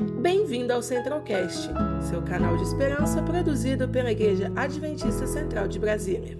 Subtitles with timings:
[0.00, 1.68] Bem-vindo ao Centralcast,
[2.08, 6.38] seu canal de esperança produzido pela Igreja Adventista Central de Brasília.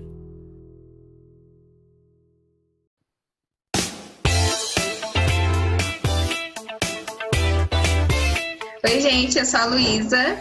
[8.83, 10.38] Oi, gente, eu sou a Luísa.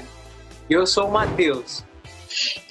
[0.70, 1.84] E eu sou o Matheus.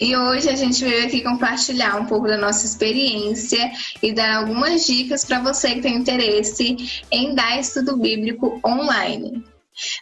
[0.00, 3.70] E hoje a gente veio aqui compartilhar um pouco da nossa experiência
[4.02, 9.44] e dar algumas dicas para você que tem interesse em dar estudo bíblico online.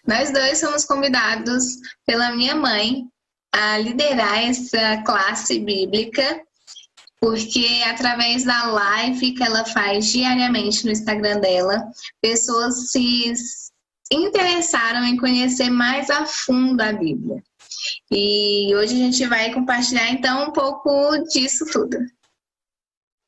[0.07, 1.65] Nós dois somos convidados
[2.07, 3.05] pela minha mãe
[3.53, 6.43] a liderar essa classe bíblica,
[7.21, 11.83] porque através da live que ela faz diariamente no Instagram dela,
[12.21, 13.33] pessoas se
[14.13, 17.43] interessaram em conhecer mais a fundo a Bíblia.
[18.11, 21.97] E hoje a gente vai compartilhar então um pouco disso tudo.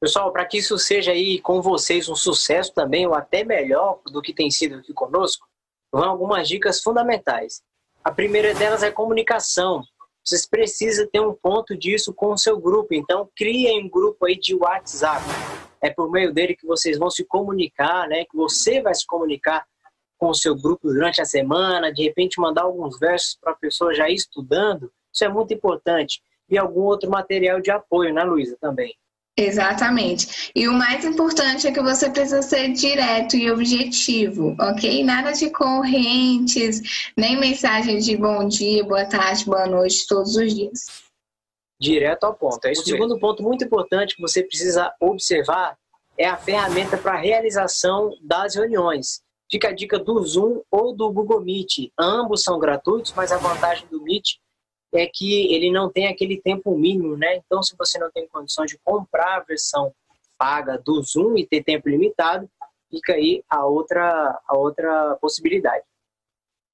[0.01, 4.23] Pessoal, para que isso seja aí com vocês um sucesso também, ou até melhor do
[4.23, 5.48] que tem sido aqui conosco,
[5.93, 7.63] vão algumas dicas fundamentais.
[8.05, 9.83] A primeira delas é comunicação.
[10.25, 14.39] Vocês precisam ter um ponto disso com o seu grupo, então criem um grupo aí
[14.39, 15.25] de WhatsApp.
[15.81, 18.25] É por meio dele que vocês vão se comunicar, né?
[18.25, 19.65] Que você vai se comunicar
[20.19, 23.95] com o seu grupo durante a semana, de repente mandar alguns versos para a pessoa
[23.95, 26.21] já ir estudando, isso é muito importante.
[26.51, 28.95] E algum outro material de apoio, né, Luísa, também.
[29.39, 30.51] Exatamente.
[30.53, 35.05] E o mais importante é que você precisa ser direto e objetivo, ok?
[35.05, 40.87] Nada de correntes, nem mensagem de bom dia, boa tarde, boa noite todos os dias.
[41.81, 42.65] Direto ao ponto.
[42.65, 42.97] É isso o mesmo.
[42.97, 45.79] segundo ponto muito importante que você precisa observar
[46.19, 49.21] é a ferramenta para a realização das reuniões.
[49.49, 51.93] Fica a dica do Zoom ou do Google Meet.
[51.97, 54.39] Ambos são gratuitos, mas a vantagem do Meet
[54.95, 57.37] é que ele não tem aquele tempo mínimo, né?
[57.37, 59.93] Então, se você não tem condições de comprar a versão
[60.37, 62.49] paga do Zoom e ter tempo limitado,
[62.91, 65.85] fica aí a outra, a outra possibilidade.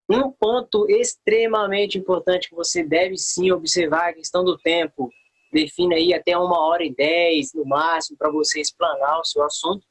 [0.08, 5.10] Um ponto extremamente importante que você deve sim observar é a questão do tempo.
[5.50, 9.86] Defina aí até uma hora e dez no máximo para você explanar o seu assunto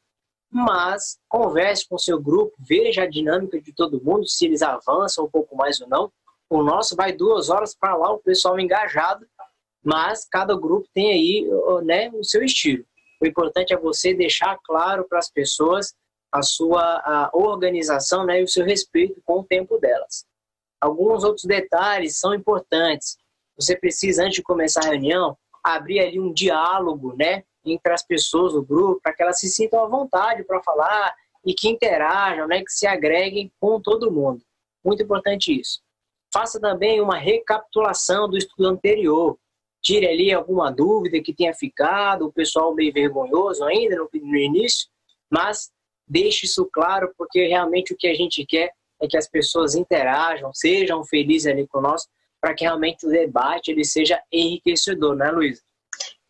[0.54, 5.26] mas converse com o seu grupo, veja a dinâmica de todo mundo, se eles avançam
[5.26, 6.12] um pouco mais ou não.
[6.54, 9.26] O nosso vai duas horas para lá, o pessoal engajado,
[9.84, 11.50] mas cada grupo tem aí
[11.84, 12.86] né, o seu estilo.
[13.20, 15.96] O importante é você deixar claro para as pessoas
[16.32, 20.28] a sua a organização né, e o seu respeito com o tempo delas.
[20.80, 23.18] Alguns outros detalhes são importantes.
[23.58, 27.44] Você precisa, antes de começar a reunião, abrir ali um diálogo, né?
[27.66, 31.56] entre as pessoas do grupo, para que elas se sintam à vontade para falar e
[31.56, 34.44] que interajam, né, que se agreguem com todo mundo.
[34.86, 35.82] Muito importante isso.
[36.34, 39.38] Faça também uma recapitulação do estudo anterior.
[39.84, 44.90] Tire ali alguma dúvida que tenha ficado, o pessoal meio vergonhoso ainda no, no início,
[45.30, 45.72] mas
[46.08, 50.52] deixe isso claro, porque realmente o que a gente quer é que as pessoas interajam,
[50.54, 52.10] sejam felizes ali conosco,
[52.42, 55.62] para que realmente o debate ele seja enriquecedor, né, Luísa?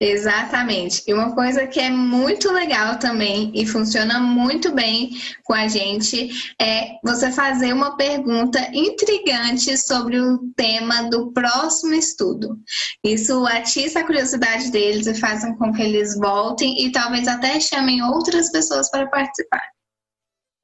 [0.06, 1.02] Exatamente.
[1.08, 5.12] E uma coisa que é muito legal também e funciona muito bem
[5.46, 6.30] com a gente
[6.62, 12.60] é você fazer uma pergunta intrigante sobre o tema do próximo estudo.
[13.02, 18.04] Isso atiça a curiosidade deles e faz com que eles voltem e talvez até chamem
[18.04, 19.73] outras pessoas para participar.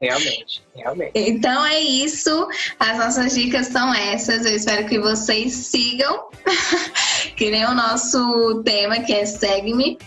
[0.01, 1.11] Realmente, realmente.
[1.13, 2.47] Então é isso.
[2.79, 4.45] As nossas dicas são essas.
[4.45, 6.29] Eu espero que vocês sigam,
[7.35, 9.97] que nem o nosso tema, que é Segue-me,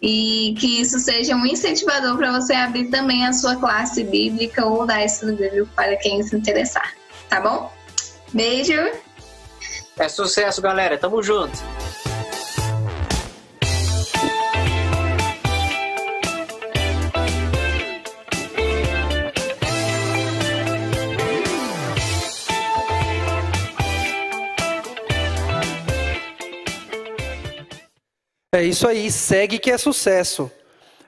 [0.00, 4.86] e que isso seja um incentivador para você abrir também a sua classe bíblica ou
[4.86, 6.94] dar estudo bíblico para quem se interessar.
[7.28, 7.72] Tá bom?
[8.32, 8.92] Beijo!
[9.98, 10.96] É sucesso, galera.
[10.96, 11.58] Tamo junto!
[28.52, 30.50] É isso aí, segue que é sucesso.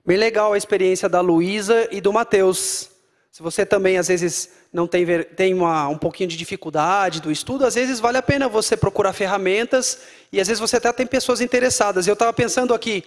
[0.07, 2.89] Bem legal a experiência da Luísa e do Matheus.
[3.33, 5.05] Se você também, às vezes, não tem,
[5.35, 9.13] tem uma, um pouquinho de dificuldade do estudo, às vezes vale a pena você procurar
[9.13, 12.07] ferramentas e às vezes você até tem pessoas interessadas.
[12.07, 13.03] Eu estava pensando aqui,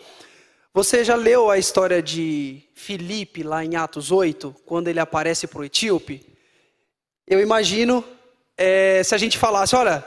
[0.74, 5.60] você já leu a história de Filipe lá em Atos 8, quando ele aparece para
[5.60, 6.26] o etíope?
[7.26, 8.04] Eu imagino
[8.58, 10.04] é, se a gente falasse, olha,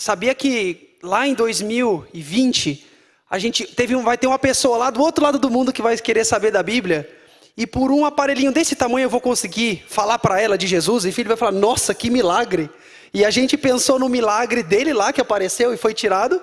[0.00, 2.87] sabia que lá em 2020
[3.30, 5.82] a gente teve um, vai ter uma pessoa lá do outro lado do mundo que
[5.82, 7.08] vai querer saber da Bíblia.
[7.56, 11.04] E por um aparelhinho desse tamanho eu vou conseguir falar para ela de Jesus.
[11.04, 12.70] E filho vai falar: Nossa, que milagre!
[13.12, 16.40] E a gente pensou no milagre dele lá que apareceu e foi tirado.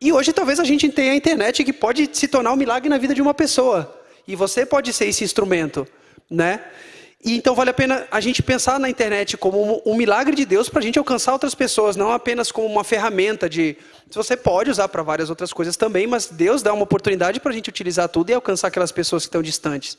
[0.00, 2.98] E hoje talvez a gente tenha a internet que pode se tornar um milagre na
[2.98, 3.96] vida de uma pessoa.
[4.26, 5.86] E você pode ser esse instrumento,
[6.30, 6.60] né?
[7.24, 10.68] E então vale a pena a gente pensar na internet como um, milagre de Deus
[10.68, 13.76] para a gente alcançar outras pessoas, não apenas como uma ferramenta de.
[14.10, 17.54] Você pode usar para várias outras coisas também, mas Deus dá uma oportunidade para a
[17.54, 19.98] gente utilizar tudo e alcançar aquelas pessoas que estão distantes.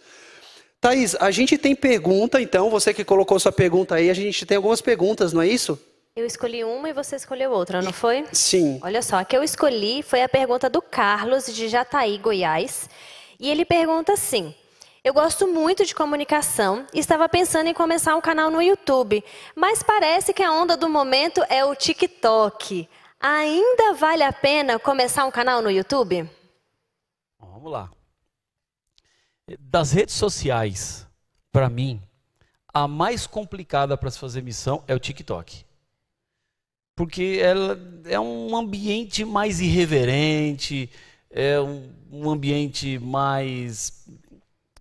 [0.79, 4.55] Thaís, a gente tem pergunta, então, você que colocou sua pergunta aí, a gente tem
[4.55, 5.77] algumas perguntas, não é isso?
[6.15, 8.25] Eu escolhi uma e você escolheu outra, não foi?
[8.31, 8.79] Sim.
[8.81, 12.89] Olha só, a que eu escolhi foi a pergunta do Carlos, de Jataí, Goiás.
[13.37, 14.53] E ele pergunta assim:
[15.01, 19.23] Eu gosto muito de comunicação e estava pensando em começar um canal no YouTube,
[19.55, 22.87] mas parece que a onda do momento é o TikTok.
[23.17, 26.29] Ainda vale a pena começar um canal no YouTube?
[27.39, 27.89] Vamos lá.
[29.57, 31.07] Das redes sociais,
[31.49, 32.01] para mim,
[32.73, 35.63] a mais complicada para se fazer missão é o TikTok.
[36.93, 40.89] Porque ela é um ambiente mais irreverente,
[41.29, 44.05] é um, um ambiente mais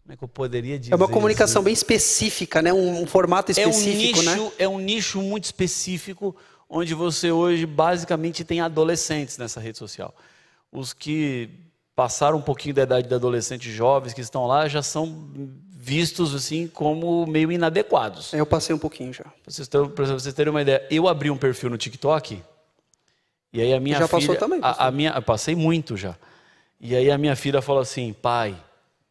[0.09, 0.95] como é que eu poderia dizer?
[0.95, 2.73] É uma comunicação bem específica, né?
[2.73, 4.53] Um, um formato específico, é um nicho, né?
[4.59, 6.35] É um nicho muito específico,
[6.67, 10.15] onde você hoje basicamente tem adolescentes nessa rede social.
[10.73, 11.51] Os que
[11.95, 15.31] passaram um pouquinho da idade de adolescente jovens que estão lá já são
[15.69, 18.33] vistos assim como meio inadequados.
[18.33, 19.25] Eu passei um pouquinho já.
[19.25, 22.43] Para vocês, terem, vocês terem uma ideia, eu abri um perfil no TikTok
[23.53, 24.61] e aí a minha já filha, passou também?
[24.63, 26.17] A, a minha, passei muito já.
[26.81, 28.57] E aí a minha filha falou assim, pai,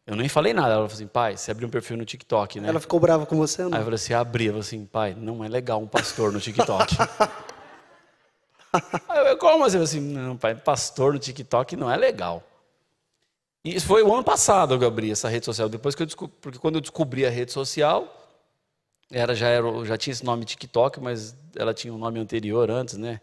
[0.08, 0.68] eu nem falei nada.
[0.68, 2.70] Ela falou assim, pai, você abriu um perfil no TikTok, né?
[2.70, 3.62] Ela ficou brava com você?
[3.62, 3.74] Não?
[3.74, 4.46] Aí eu falei assim, abri.
[4.46, 6.96] Eu falei assim, pai, não é legal um pastor no TikTok.
[9.06, 9.76] aí eu, como assim?
[9.76, 12.42] Eu falei assim, não, pai, pastor no TikTok não é legal.
[13.62, 15.68] E isso foi o ano passado que eu abri essa rede social.
[15.68, 18.40] Depois que eu descobri, porque quando eu descobri a rede social,
[19.12, 22.96] era já era já tinha esse nome TikTok, mas ela tinha um nome anterior antes,
[22.96, 23.20] né?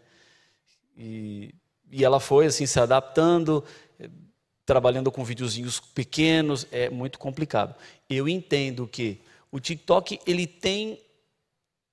[0.96, 1.52] E,
[1.90, 3.64] e ela foi assim se adaptando,
[4.66, 7.74] trabalhando com videozinhos pequenos, é muito complicado.
[8.10, 9.20] Eu entendo que
[9.50, 10.98] o TikTok ele tem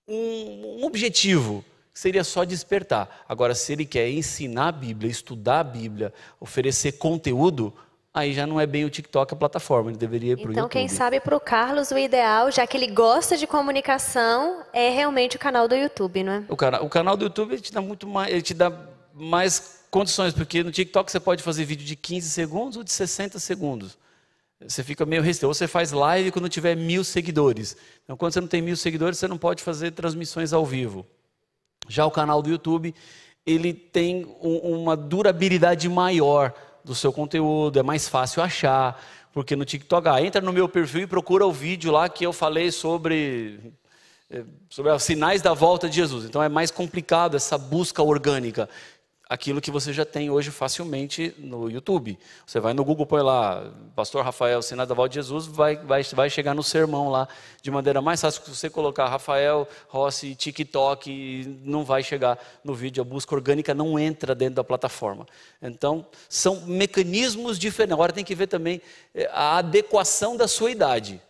[0.07, 3.23] um, um objetivo, que seria só despertar.
[3.29, 7.71] Agora, se ele quer ensinar a Bíblia, estudar a Bíblia, oferecer conteúdo,
[8.11, 10.63] aí já não é bem o TikTok a plataforma, ele deveria ir para o então,
[10.63, 10.71] YouTube.
[10.71, 15.35] quem sabe para o Carlos o ideal, já que ele gosta de comunicação, é realmente
[15.35, 16.45] o canal do YouTube, não é?
[16.49, 18.71] O, o canal do YouTube ele te dá muito mais, ele te dá
[19.13, 23.37] mais condições, porque no TikTok você pode fazer vídeo de 15 segundos ou de 60
[23.37, 23.95] segundos.
[24.59, 25.47] Você fica meio restrito.
[25.47, 27.77] Ou você faz live quando tiver mil seguidores.
[28.03, 31.05] Então, quando você não tem mil seguidores, você não pode fazer transmissões ao vivo.
[31.87, 32.95] Já o canal do YouTube,
[33.45, 36.53] ele tem um, uma durabilidade maior
[36.83, 38.99] do seu conteúdo, é mais fácil achar,
[39.31, 42.33] porque no TikTok, ah, entra no meu perfil e procura o vídeo lá que eu
[42.33, 43.59] falei sobre
[44.29, 46.25] eh, sobre os sinais da volta de Jesus.
[46.25, 48.67] Então é mais complicado essa busca orgânica
[49.29, 52.17] aquilo que você já tem hoje facilmente no YouTube.
[52.45, 54.59] Você vai no Google, põe lá, Pastor Rafael,
[54.95, 57.27] Volta de Jesus, vai, vai, vai chegar no sermão lá
[57.61, 58.43] de maneira mais fácil.
[58.43, 63.01] Se você colocar Rafael Rossi, TikTok, não vai chegar no vídeo.
[63.01, 65.25] A busca orgânica não entra dentro da plataforma.
[65.61, 67.93] Então, são mecanismos diferentes.
[67.93, 68.81] Agora tem que ver também
[69.15, 71.21] eh, a adequação da sua idade.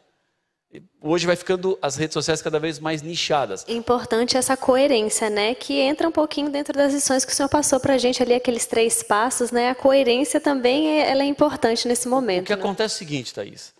[1.02, 3.66] Hoje vai ficando as redes sociais cada vez mais nichadas.
[3.68, 5.54] Importante essa coerência, né?
[5.54, 8.34] Que entra um pouquinho dentro das lições que o senhor passou para a gente ali,
[8.34, 9.70] aqueles três passos, né?
[9.70, 12.44] A coerência também é, ela é importante nesse momento.
[12.44, 12.62] O que né?
[12.62, 13.74] acontece é o seguinte, Thaís.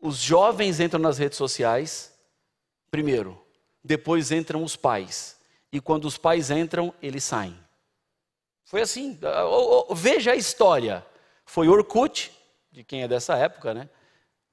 [0.00, 2.12] Os jovens entram nas redes sociais,
[2.90, 3.40] primeiro.
[3.82, 5.36] Depois entram os pais.
[5.72, 7.58] E quando os pais entram, eles saem.
[8.64, 9.18] Foi assim.
[9.94, 11.04] Veja a história.
[11.44, 12.30] Foi Orkut,
[12.70, 13.88] de quem é dessa época, né?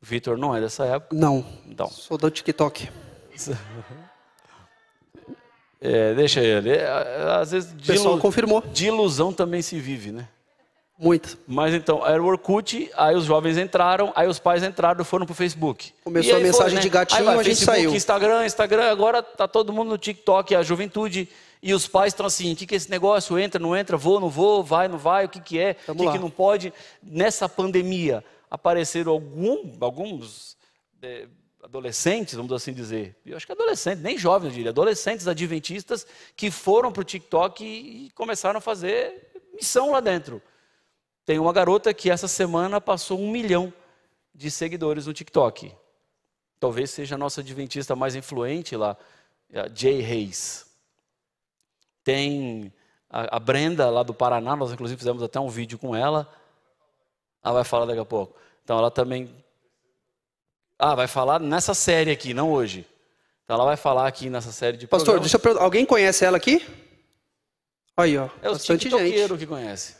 [0.05, 1.15] Vitor não é dessa época?
[1.15, 1.43] Não.
[1.67, 1.89] Então.
[1.89, 2.89] Sou do TikTok.
[5.81, 6.71] É, deixa ele.
[7.39, 8.63] Às vezes o pessoal confirmou.
[8.73, 10.27] De ilusão também se vive, né?
[10.97, 11.37] Muito.
[11.45, 15.27] Mas então, era o Orkut, aí os jovens entraram, aí os pais entraram e foram
[15.27, 15.93] pro Facebook.
[16.03, 16.81] Começou a mensagem foi, né?
[16.81, 17.95] de gatinho, vai, a gente Facebook, saiu.
[17.95, 21.29] Instagram, Instagram, agora tá todo mundo no TikTok, a juventude.
[21.61, 23.37] E os pais estão assim, o que, que é esse negócio?
[23.37, 26.11] Entra, não entra, vou, não vou, vai, não vai, o que, que é, o que,
[26.13, 26.73] que não pode.
[27.03, 30.57] Nessa pandemia, apareceram algum, alguns
[31.01, 31.27] é,
[31.63, 36.51] adolescentes, vamos assim dizer, eu acho que adolescentes, nem jovens, eu diria, adolescentes adventistas que
[36.51, 40.41] foram para o TikTok e, e começaram a fazer missão lá dentro.
[41.25, 43.73] Tem uma garota que essa semana passou um milhão
[44.33, 45.73] de seguidores no TikTok.
[46.59, 48.95] Talvez seja a nossa adventista mais influente lá,
[49.73, 50.67] Jay Reis.
[52.03, 52.71] Tem
[53.09, 56.31] a, a Brenda lá do Paraná, nós inclusive fizemos até um vídeo com ela.
[57.45, 58.35] Ela vai falar daqui a pouco.
[58.63, 59.29] Então ela também.
[60.79, 62.85] Ah, vai falar nessa série aqui, não hoje.
[63.43, 65.63] Então ela vai falar aqui nessa série de Pastor, deixa eu perguntar.
[65.63, 66.65] Alguém conhece ela aqui?
[67.95, 68.27] Aí, ó.
[68.41, 69.95] É o TikTokeiro que conhece.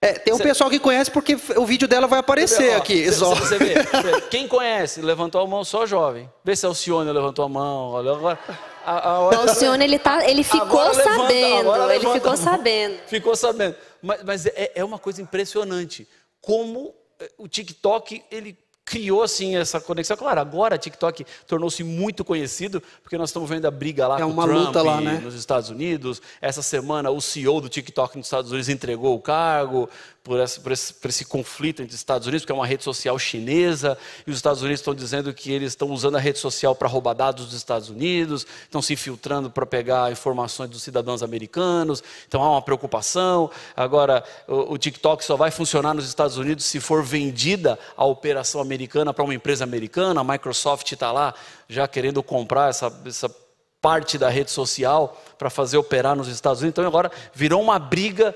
[0.00, 0.42] É, tem um cê...
[0.42, 3.04] pessoal que conhece porque o vídeo dela vai aparecer vê, ó, aqui.
[3.04, 3.34] Cê, só.
[3.34, 3.74] Você vê,
[4.30, 6.28] quem conhece, levantou a mão só jovem.
[6.44, 7.92] Vê se Alcione levantou a mão.
[7.92, 8.38] Olha agora.
[8.84, 9.38] A, a hora...
[9.38, 11.70] O Alcione, ele, tá, ele ficou sabendo.
[11.70, 12.98] Levanta, ele ficou sabendo.
[13.06, 13.76] Ficou sabendo.
[14.02, 16.06] Mas, mas é, é uma coisa impressionante.
[16.42, 20.16] Como eh, o TikTok, ele criou assim essa conexão.
[20.16, 24.22] Claro, agora a TikTok tornou-se muito conhecido, porque nós estamos vendo a briga lá é
[24.22, 25.20] com o Trump lá, né?
[25.22, 26.20] nos Estados Unidos.
[26.40, 29.88] Essa semana o CEO do TikTok nos Estados Unidos entregou o cargo
[30.22, 32.84] por esse, por, esse, por esse, conflito entre os Estados Unidos, porque é uma rede
[32.84, 36.74] social chinesa, e os Estados Unidos estão dizendo que eles estão usando a rede social
[36.74, 42.02] para roubar dados dos Estados Unidos, estão se infiltrando para pegar informações dos cidadãos americanos,
[42.28, 43.50] então há uma preocupação.
[43.76, 48.60] Agora, o, o TikTok só vai funcionar nos Estados Unidos se for vendida a operação
[48.60, 51.34] americana para uma empresa americana, a Microsoft está lá
[51.68, 53.34] já querendo comprar essa, essa
[53.80, 58.32] parte da rede social para fazer operar nos Estados Unidos, então agora virou uma briga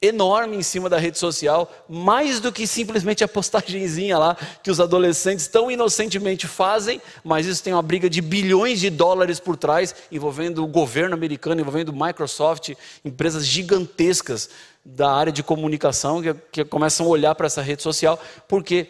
[0.00, 4.80] enorme em cima da rede social, mais do que simplesmente a postagenzinha lá que os
[4.80, 9.94] adolescentes tão inocentemente fazem, mas isso tem uma briga de bilhões de dólares por trás,
[10.12, 12.74] envolvendo o governo americano, envolvendo Microsoft,
[13.04, 14.50] empresas gigantescas
[14.84, 18.88] da área de comunicação que, que começam a olhar para essa rede social, porque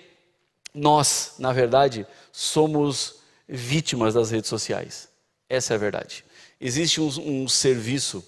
[0.74, 3.16] nós, na verdade, somos
[3.48, 5.08] vítimas das redes sociais.
[5.48, 6.24] Essa é a verdade.
[6.60, 8.24] Existe um, um serviço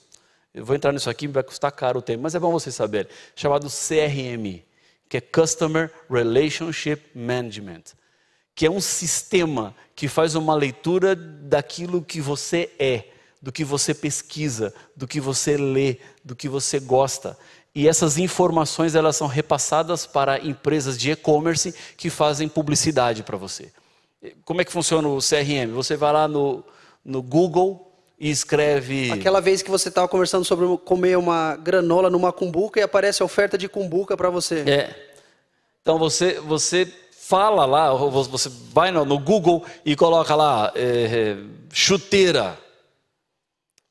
[0.56, 3.12] eu vou entrar nisso aqui, vai custar caro o tempo, mas é bom vocês saberem.
[3.34, 4.62] Chamado CRM,
[5.06, 7.82] que é Customer Relationship Management,
[8.54, 13.04] que é um sistema que faz uma leitura daquilo que você é,
[13.42, 17.36] do que você pesquisa, do que você lê, do que você gosta.
[17.74, 23.70] E essas informações elas são repassadas para empresas de e-commerce que fazem publicidade para você.
[24.42, 25.70] Como é que funciona o CRM?
[25.74, 26.64] Você vai lá no,
[27.04, 27.86] no Google,
[28.18, 29.12] e escreve.
[29.12, 33.26] Aquela vez que você estava conversando sobre comer uma granola numa cumbuca e aparece a
[33.26, 34.60] oferta de cumbuca para você.
[34.66, 34.94] É.
[35.82, 41.36] Então você, você fala lá, você vai no, Google e coloca lá é,
[41.72, 42.58] chuteira.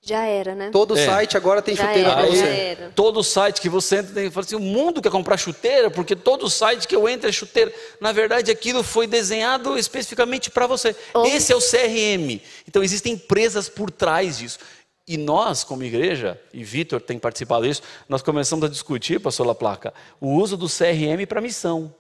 [0.08, 0.70] Já era, né?
[0.72, 1.04] Todo é.
[1.04, 2.78] site agora tem já chuteira para você.
[2.94, 6.48] Todo site que você entra tem fala assim, o mundo quer comprar chuteira, porque todo
[6.48, 7.74] site que eu entro é chuteira.
[8.00, 10.96] Na verdade, aquilo foi desenhado especificamente para você.
[11.12, 11.26] Ou...
[11.26, 12.40] Esse é o CRM.
[12.68, 14.60] Então existem empresas por trás disso.
[15.08, 19.56] E nós, como igreja, e Vitor tem participado disso, nós começamos a discutir, pastor La
[19.56, 21.92] Placa, o uso do CRM para missão.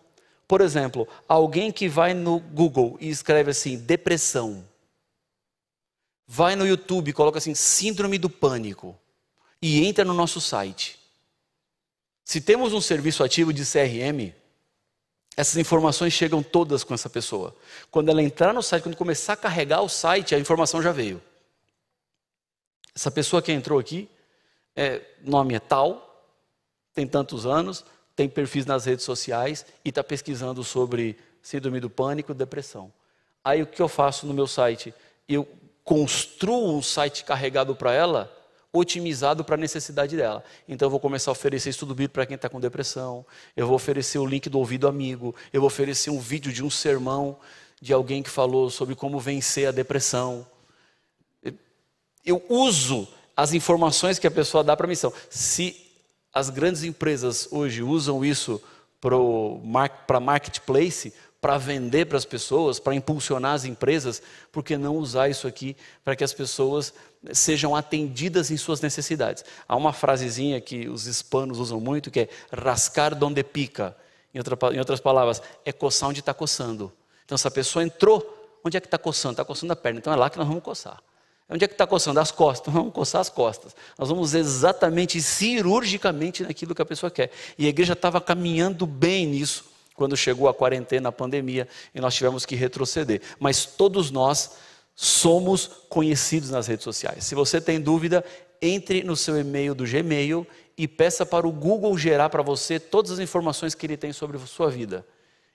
[0.47, 4.63] Por exemplo, alguém que vai no Google e escreve assim, depressão
[6.27, 8.98] vai no YouTube, coloca assim, Síndrome do Pânico,
[9.62, 11.00] e entra no nosso site.
[12.24, 14.34] Se temos um serviço ativo de CRM,
[15.38, 17.55] essas informações chegam todas com essa pessoa.
[17.91, 21.22] Quando ela entrar no site, quando começar a carregar o site, a informação já veio.
[22.96, 24.10] Essa pessoa que entrou aqui,
[24.75, 26.05] é, nome é tal,
[26.94, 32.32] tem tantos anos, tem perfis nas redes sociais e está pesquisando sobre síndrome do pânico
[32.32, 32.91] e depressão.
[33.44, 34.94] Aí o que eu faço no meu site?
[35.27, 35.48] Eu
[35.86, 38.36] construo um site carregado para ela,
[38.74, 40.44] otimizado para a necessidade dela.
[40.68, 43.25] Então eu vou começar a oferecer estudo bíblico para quem está com depressão,
[43.56, 46.70] eu vou oferecer o link do ouvido amigo, eu vou oferecer um vídeo de um
[46.70, 47.38] sermão
[47.80, 50.46] de alguém que falou sobre como vencer a depressão.
[52.25, 55.13] Eu uso as informações que a pessoa dá para a missão.
[55.30, 55.86] Se
[56.34, 58.62] as grandes empresas hoje usam isso
[59.00, 61.13] para marketplace,
[61.45, 64.19] para vender para as pessoas, para impulsionar as empresas,
[64.51, 66.91] por que não usar isso aqui para que as pessoas
[67.33, 69.45] sejam atendidas em suas necessidades?
[69.67, 73.95] Há uma frasezinha que os hispanos usam muito que é rascar donde pica.
[74.33, 76.91] Em, outra, em outras palavras, é coçar onde está coçando.
[77.23, 79.33] Então, se a pessoa entrou, onde é que está coçando?
[79.33, 79.99] Está coçando a perna.
[79.99, 80.97] Então, é lá que nós vamos coçar.
[81.47, 82.19] Onde é que está coçando?
[82.19, 82.73] As costas.
[82.73, 83.75] Vamos coçar as costas.
[83.99, 87.29] Nós vamos exatamente, cirurgicamente, naquilo que a pessoa quer.
[87.55, 92.13] E a igreja estava caminhando bem nisso quando chegou a quarentena, a pandemia, e nós
[92.13, 93.21] tivemos que retroceder.
[93.39, 94.57] Mas todos nós
[94.93, 97.23] somos conhecidos nas redes sociais.
[97.23, 98.23] Se você tem dúvida,
[98.61, 100.45] entre no seu e-mail do Gmail
[100.77, 104.37] e peça para o Google gerar para você todas as informações que ele tem sobre
[104.37, 105.05] a sua vida.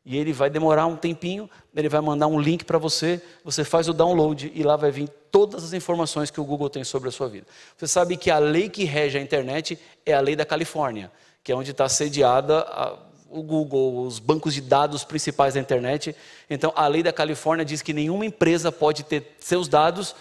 [0.05, 3.87] E ele vai demorar um tempinho, ele vai mandar um link para você, você faz
[3.87, 7.13] o download e lá vai vir todas as informações que o Google tem sobre a
[7.13, 7.47] sua vida.
[7.77, 11.13] Você sabe que a lei que rege a internet é a lei da Califórnia,
[11.45, 12.99] que é onde está sediada a
[13.31, 16.15] o Google, os bancos de dados principais da internet.
[16.49, 20.15] Então, a lei da Califórnia diz que nenhuma empresa pode ter seus dados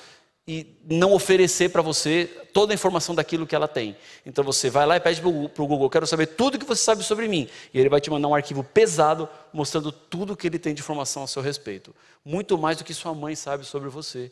[0.49, 3.95] e não oferecer para você toda a informação daquilo que ela tem.
[4.25, 7.03] Então você vai lá e pede para o Google, quero saber tudo que você sabe
[7.03, 7.47] sobre mim.
[7.71, 11.21] E ele vai te mandar um arquivo pesado mostrando tudo que ele tem de informação
[11.21, 11.95] a seu respeito.
[12.25, 14.31] Muito mais do que sua mãe sabe sobre você.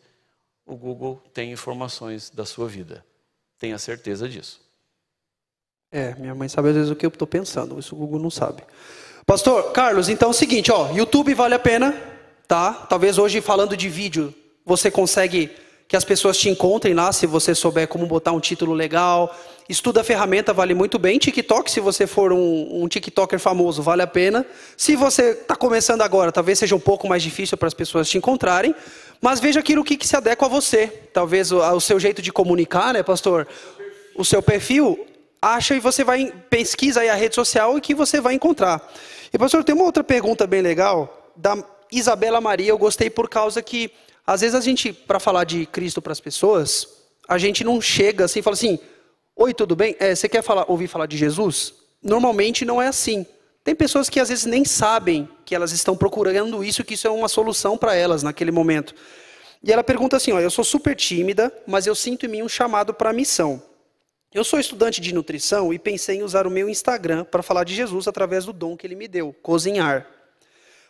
[0.65, 3.05] O Google tem informações da sua vida.
[3.59, 4.66] Tenha certeza disso.
[5.91, 8.29] É, minha mãe sabe às vezes o que eu estou pensando, isso o Google não
[8.29, 8.61] sabe.
[9.25, 11.95] Pastor Carlos, então é o seguinte, ó, YouTube vale a pena,
[12.47, 12.73] tá?
[12.73, 14.33] Talvez hoje falando de vídeo,
[14.65, 15.49] você consegue
[15.87, 19.33] que as pessoas te encontrem lá, se você souber como botar um título legal.
[19.69, 21.17] Estuda a ferramenta, vale muito bem.
[21.17, 24.45] TikTok, se você for um, um TikToker famoso, vale a pena.
[24.75, 28.17] Se você está começando agora, talvez seja um pouco mais difícil para as pessoas te
[28.17, 28.75] encontrarem.
[29.21, 30.87] Mas veja aquilo que, que se adequa a você.
[31.13, 33.47] Talvez o, o seu jeito de comunicar, né, pastor?
[34.13, 35.05] O seu perfil,
[35.41, 38.81] acha e você vai, pesquisa aí a rede social e que você vai encontrar.
[39.31, 41.57] E pastor, tem uma outra pergunta bem legal, da
[41.91, 43.91] Isabela Maria, eu gostei por causa que
[44.25, 46.87] às vezes a gente, para falar de Cristo para as pessoas,
[47.27, 48.77] a gente não chega assim e fala assim:
[49.35, 49.95] Oi, tudo bem?
[49.99, 51.73] É, você quer falar, ouvir falar de Jesus?
[52.03, 53.25] Normalmente não é assim.
[53.63, 57.11] Tem pessoas que às vezes nem sabem que elas estão procurando isso, que isso é
[57.11, 58.95] uma solução para elas naquele momento.
[59.63, 62.49] E ela pergunta assim: ó, eu sou super tímida, mas eu sinto em mim um
[62.49, 63.61] chamado para a missão.
[64.37, 67.73] Eu sou estudante de nutrição e pensei em usar o meu Instagram para falar de
[67.73, 70.07] Jesus através do dom que ele me deu, cozinhar.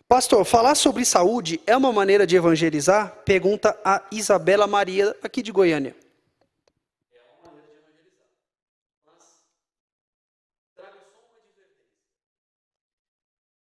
[0.06, 3.24] Pastor, falar sobre saúde é uma maneira de evangelizar?
[3.24, 5.96] Pergunta a Isabela Maria, aqui de Goiânia.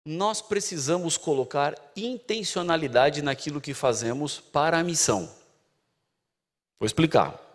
[0.05, 5.29] Nós precisamos colocar intencionalidade naquilo que fazemos para a missão.
[6.79, 7.52] Vou explicar.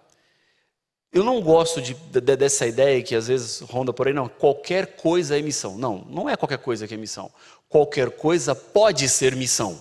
[1.12, 4.96] Eu não gosto de, de, dessa ideia que às vezes ronda por aí, não, qualquer
[4.96, 5.78] coisa é missão.
[5.78, 7.30] Não, não é qualquer coisa que é missão.
[7.68, 9.80] Qualquer coisa pode ser missão.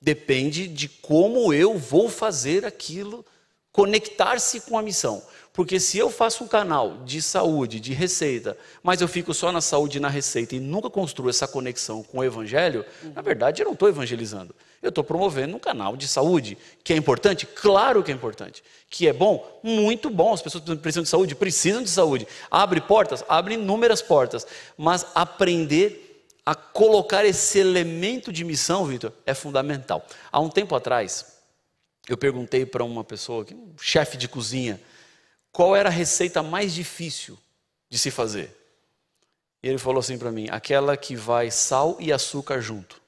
[0.00, 3.24] Depende de como eu vou fazer aquilo
[3.72, 5.22] conectar-se com a missão.
[5.52, 9.60] Porque se eu faço um canal de saúde, de receita, mas eu fico só na
[9.60, 13.12] saúde e na receita e nunca construo essa conexão com o evangelho, uhum.
[13.14, 14.54] na verdade eu não estou evangelizando.
[14.82, 17.46] Eu estou promovendo um canal de saúde, que é importante?
[17.46, 18.62] Claro que é importante.
[18.88, 19.60] Que é bom?
[19.62, 20.32] Muito bom.
[20.32, 21.34] As pessoas precisam de saúde?
[21.34, 22.26] Precisam de saúde.
[22.50, 23.22] Abre portas?
[23.28, 24.46] Abre inúmeras portas.
[24.78, 30.04] Mas aprender a colocar esse elemento de missão, Vitor, é fundamental.
[30.32, 31.26] Há um tempo atrás,
[32.08, 34.80] eu perguntei para uma pessoa, um chefe de cozinha,
[35.52, 37.38] qual era a receita mais difícil
[37.88, 38.56] de se fazer.
[39.62, 42.99] E ele falou assim para mim: aquela que vai sal e açúcar junto.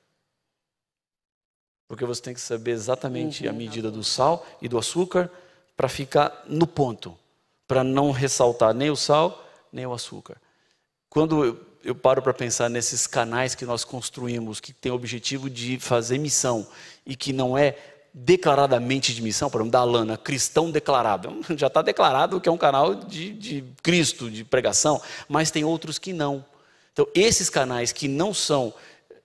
[1.88, 5.31] Porque você tem que saber exatamente uhum, a medida do sal e do açúcar
[5.77, 7.16] para ficar no ponto,
[7.66, 9.42] para não ressaltar nem o sal
[9.73, 10.37] nem o açúcar.
[11.09, 15.49] Quando eu, eu paro para pensar nesses canais que nós construímos, que tem o objetivo
[15.49, 16.66] de fazer missão
[17.07, 17.77] e que não é
[18.14, 21.40] declaradamente de missão, por exemplo, da Alana, cristão declarado.
[21.57, 25.99] Já está declarado que é um canal de, de Cristo, de pregação, mas tem outros
[25.99, 26.45] que não.
[26.92, 28.75] Então, esses canais que não são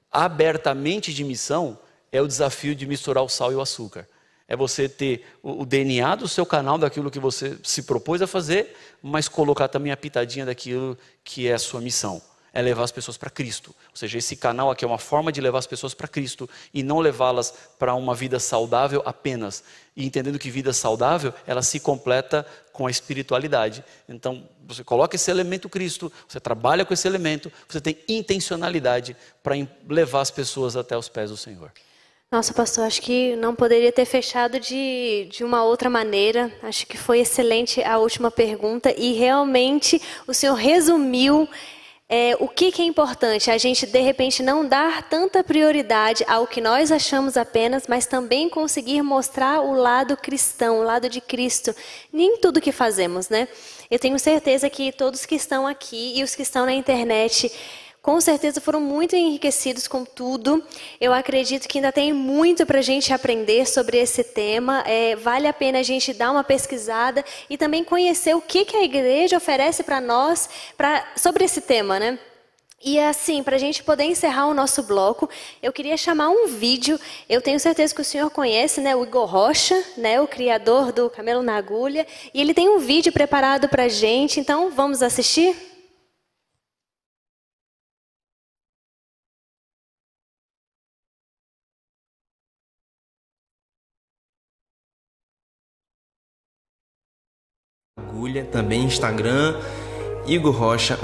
[0.10, 1.78] abertamente de missão,
[2.18, 4.08] é o desafio de misturar o sal e o açúcar.
[4.48, 8.76] É você ter o DNA do seu canal, daquilo que você se propôs a fazer,
[9.04, 12.22] mas colocar também a pitadinha daquilo que é a sua missão.
[12.54, 13.76] É levar as pessoas para Cristo.
[13.90, 16.82] Ou seja, esse canal aqui é uma forma de levar as pessoas para Cristo e
[16.82, 19.64] não levá-las para uma vida saudável apenas.
[19.96, 23.84] E entendendo que vida saudável, ela se completa com a espiritualidade.
[24.08, 29.56] Então, você coloca esse elemento Cristo, você trabalha com esse elemento, você tem intencionalidade para
[29.88, 31.72] levar as pessoas até os pés do Senhor.
[32.30, 36.52] Nossa, pastor, acho que não poderia ter fechado de, de uma outra maneira.
[36.62, 41.48] Acho que foi excelente a última pergunta e realmente o senhor resumiu
[42.10, 43.50] é, o que, que, é importante?
[43.50, 48.50] A gente, de repente, não dar tanta prioridade ao que nós achamos apenas, mas também
[48.50, 51.74] conseguir mostrar o lado cristão, o lado de Cristo,
[52.14, 53.48] em tudo que fazemos, né?
[53.90, 57.50] Eu tenho certeza que todos que estão aqui e os que estão na internet
[58.08, 60.64] com certeza foram muito enriquecidos com tudo.
[60.98, 64.82] Eu acredito que ainda tem muito para a gente aprender sobre esse tema.
[64.88, 68.78] É, vale a pena a gente dar uma pesquisada e também conhecer o que, que
[68.78, 72.18] a igreja oferece para nós pra, sobre esse tema, né?
[72.82, 75.30] E assim, para a gente poder encerrar o nosso bloco,
[75.62, 76.98] eu queria chamar um vídeo.
[77.28, 81.10] Eu tenho certeza que o senhor conhece, né, o Igor Rocha, né, o criador do
[81.10, 84.40] Camelo na Agulha, e ele tem um vídeo preparado para a gente.
[84.40, 85.67] Então, vamos assistir?
[98.44, 99.56] Também Instagram,
[100.26, 100.98] Igor Rocha.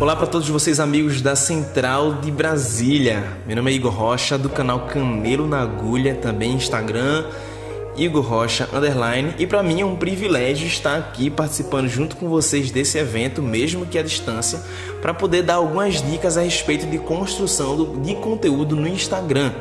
[0.00, 3.24] Olá para todos vocês, amigos da Central de Brasília.
[3.46, 7.24] Meu nome é Igor Rocha, do canal Camelo na Agulha, também Instagram,
[7.96, 9.34] Igor Rocha underline.
[9.38, 13.86] E para mim é um privilégio estar aqui participando junto com vocês desse evento, mesmo
[13.86, 14.60] que à distância,
[15.00, 19.52] para poder dar algumas dicas a respeito de construção de conteúdo no Instagram.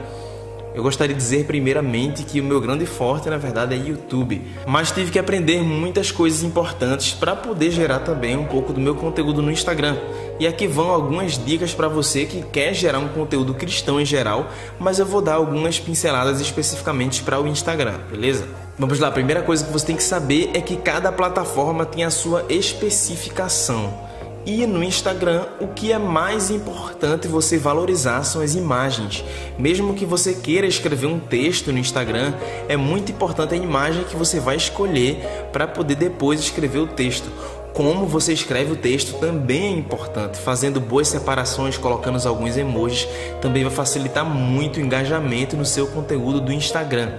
[0.75, 4.91] Eu gostaria de dizer primeiramente que o meu grande forte na verdade é YouTube, mas
[4.91, 9.41] tive que aprender muitas coisas importantes para poder gerar também um pouco do meu conteúdo
[9.41, 9.95] no Instagram.
[10.39, 14.49] E aqui vão algumas dicas para você que quer gerar um conteúdo cristão em geral,
[14.79, 18.47] mas eu vou dar algumas pinceladas especificamente para o Instagram, beleza?
[18.77, 22.03] Vamos lá, a primeira coisa que você tem que saber é que cada plataforma tem
[22.03, 24.11] a sua especificação.
[24.45, 29.23] E no Instagram, o que é mais importante você valorizar são as imagens.
[29.57, 32.33] Mesmo que você queira escrever um texto no Instagram,
[32.67, 37.31] é muito importante a imagem que você vai escolher para poder depois escrever o texto.
[37.73, 40.37] Como você escreve o texto também é importante.
[40.37, 43.07] Fazendo boas separações, colocando alguns emojis,
[43.41, 47.13] também vai facilitar muito o engajamento no seu conteúdo do Instagram.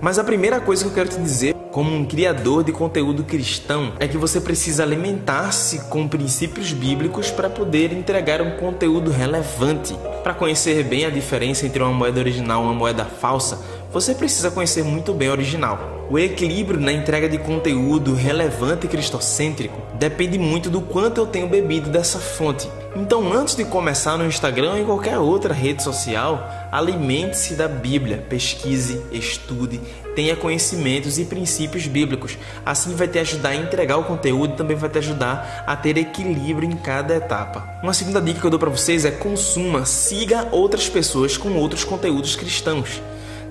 [0.00, 3.92] Mas a primeira coisa que eu quero te dizer como um criador de conteúdo cristão
[4.00, 9.94] é que você precisa alimentar-se com princípios bíblicos para poder entregar um conteúdo relevante.
[10.24, 14.50] Para conhecer bem a diferença entre uma moeda original e uma moeda falsa, você precisa
[14.50, 16.06] conhecer muito bem o original.
[16.10, 21.48] O equilíbrio na entrega de conteúdo relevante e cristocêntrico depende muito do quanto eu tenho
[21.48, 22.68] bebido dessa fonte.
[22.96, 28.24] Então, antes de começar no Instagram ou em qualquer outra rede social, alimente-se da Bíblia,
[28.28, 29.80] pesquise, estude,
[30.14, 32.36] tenha conhecimentos e princípios bíblicos.
[32.64, 35.96] Assim vai te ajudar a entregar o conteúdo e também vai te ajudar a ter
[35.96, 37.78] equilíbrio em cada etapa.
[37.82, 41.84] Uma segunda dica que eu dou para vocês é consuma, siga outras pessoas com outros
[41.84, 43.00] conteúdos cristãos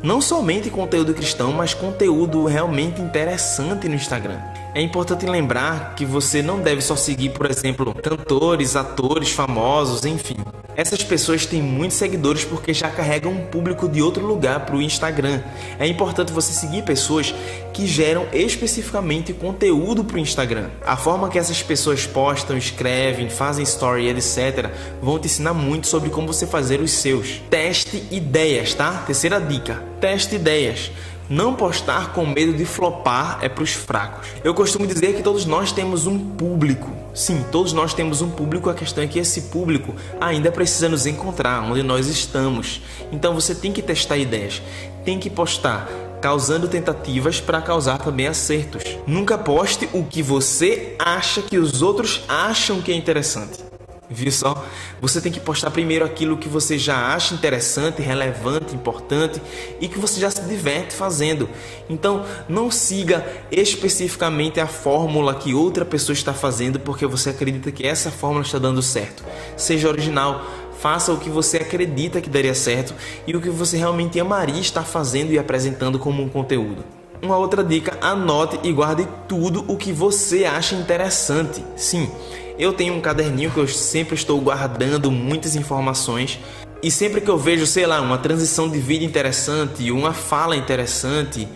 [0.04, 4.40] não somente conteúdo cristão, mas conteúdo realmente interessante no Instagram.
[4.78, 10.36] É importante lembrar que você não deve só seguir, por exemplo, cantores, atores famosos, enfim.
[10.76, 14.82] Essas pessoas têm muitos seguidores porque já carregam um público de outro lugar para o
[14.82, 15.42] Instagram.
[15.80, 17.34] É importante você seguir pessoas
[17.74, 20.70] que geram especificamente conteúdo para o Instagram.
[20.86, 24.70] A forma que essas pessoas postam, escrevem, fazem story, etc.,
[25.02, 27.42] vão te ensinar muito sobre como você fazer os seus.
[27.50, 29.04] Teste ideias, tá?
[29.08, 30.92] Terceira dica: teste ideias.
[31.30, 34.30] Não postar com medo de flopar é para os fracos.
[34.46, 36.90] Eu costumo dizer que todos nós temos um público.
[37.14, 38.70] Sim, todos nós temos um público.
[38.70, 42.82] A questão é que esse público ainda precisa nos encontrar onde nós estamos.
[43.12, 44.62] Então você tem que testar ideias,
[45.04, 45.90] tem que postar,
[46.22, 48.84] causando tentativas para causar também acertos.
[49.06, 53.67] Nunca poste o que você acha que os outros acham que é interessante.
[54.10, 54.66] Viu só?
[55.02, 59.42] Você tem que postar primeiro aquilo que você já acha interessante, relevante, importante
[59.82, 61.50] e que você já se diverte fazendo.
[61.90, 67.86] Então, não siga especificamente a fórmula que outra pessoa está fazendo porque você acredita que
[67.86, 69.26] essa fórmula está dando certo.
[69.58, 70.46] Seja original,
[70.80, 72.94] faça o que você acredita que daria certo
[73.26, 76.84] e o que você realmente amaria estar fazendo e apresentando como um conteúdo.
[77.22, 81.64] Uma outra dica: anote e guarde tudo o que você acha interessante.
[81.76, 82.10] Sim,
[82.58, 86.40] eu tenho um caderninho que eu sempre estou guardando muitas informações
[86.82, 91.48] e sempre que eu vejo, sei lá, uma transição de vida interessante, uma fala interessante,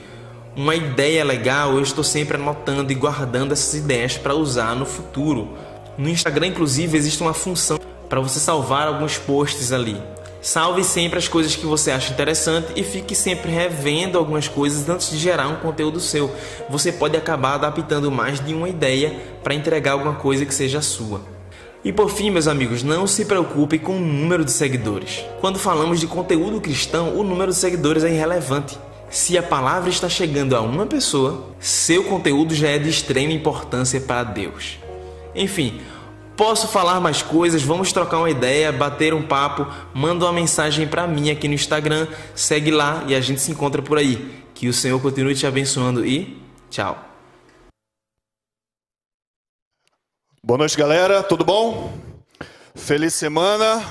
[0.55, 5.57] uma ideia legal, eu estou sempre anotando e guardando essas ideias para usar no futuro.
[5.97, 10.01] No Instagram, inclusive, existe uma função para você salvar alguns posts ali.
[10.41, 15.11] Salve sempre as coisas que você acha interessante e fique sempre revendo algumas coisas antes
[15.11, 16.31] de gerar um conteúdo seu.
[16.67, 21.21] Você pode acabar adaptando mais de uma ideia para entregar alguma coisa que seja sua.
[21.83, 25.23] E por fim, meus amigos, não se preocupe com o número de seguidores.
[25.39, 28.79] Quando falamos de conteúdo cristão, o número de seguidores é irrelevante.
[29.11, 34.01] Se a palavra está chegando a uma pessoa, seu conteúdo já é de extrema importância
[34.01, 34.79] para Deus.
[35.35, 35.81] Enfim,
[36.41, 41.05] Posso falar mais coisas, vamos trocar uma ideia, bater um papo, manda uma mensagem para
[41.05, 44.43] mim aqui no Instagram, segue lá e a gente se encontra por aí.
[44.55, 46.97] Que o Senhor continue te abençoando e tchau.
[50.43, 51.21] Boa noite, galera.
[51.21, 51.95] Tudo bom?
[52.73, 53.85] Feliz semana.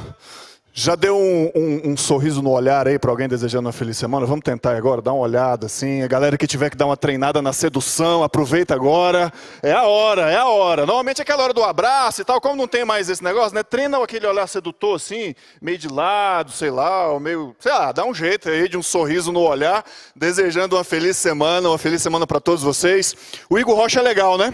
[0.82, 4.24] Já deu um, um, um, sorriso no olhar aí para alguém desejando uma feliz semana?
[4.24, 6.00] Vamos tentar agora, dar uma olhada assim.
[6.02, 9.30] A galera que tiver que dar uma treinada na sedução, aproveita agora.
[9.62, 10.86] É a hora, é a hora.
[10.86, 12.40] Normalmente é aquela hora do abraço e tal.
[12.40, 13.62] Como não tem mais esse negócio, né?
[13.62, 18.14] Treina aquele olhar sedutor assim, meio de lado, sei lá, meio, sei lá, dá um
[18.14, 19.84] jeito aí de um sorriso no olhar,
[20.16, 23.14] desejando uma feliz semana, uma feliz semana para todos vocês.
[23.50, 24.50] O Igor Rocha é legal, né?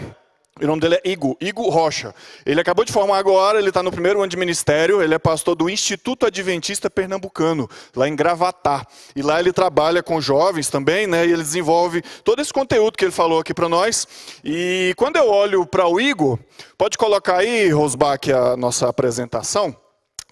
[0.61, 2.13] O nome dele é Igo, Igo Rocha.
[2.45, 5.55] Ele acabou de formar agora, ele está no primeiro ano de ministério, ele é pastor
[5.55, 8.85] do Instituto Adventista Pernambucano, lá em Gravatá.
[9.15, 11.25] E lá ele trabalha com jovens também, né?
[11.25, 14.07] E ele desenvolve todo esse conteúdo que ele falou aqui para nós.
[14.43, 16.39] E quando eu olho para o Igo,
[16.77, 19.75] pode colocar aí, Rosbach, a nossa apresentação.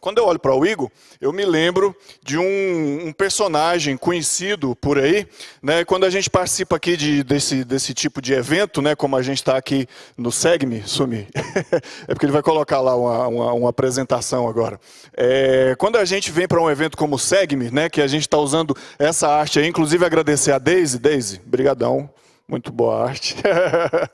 [0.05, 4.99] Quando eu olho para o Igor, eu me lembro de um, um, personagem conhecido por
[4.99, 5.25] aí,
[5.63, 5.83] né?
[5.83, 8.95] Quando a gente participa aqui de, desse, desse tipo de evento, né?
[8.95, 11.27] Como a gente está aqui no Segme, Sumi,
[12.07, 14.79] é porque ele vai colocar lá uma, uma, uma apresentação agora.
[15.17, 17.89] É, quando a gente vem para um evento como o Segme, né?
[17.89, 22.07] Que a gente está usando essa arte aí, inclusive agradecer a Daisy, Daisy, brigadão,
[22.47, 23.35] muito boa arte.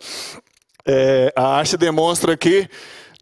[0.88, 2.70] é, a arte demonstra que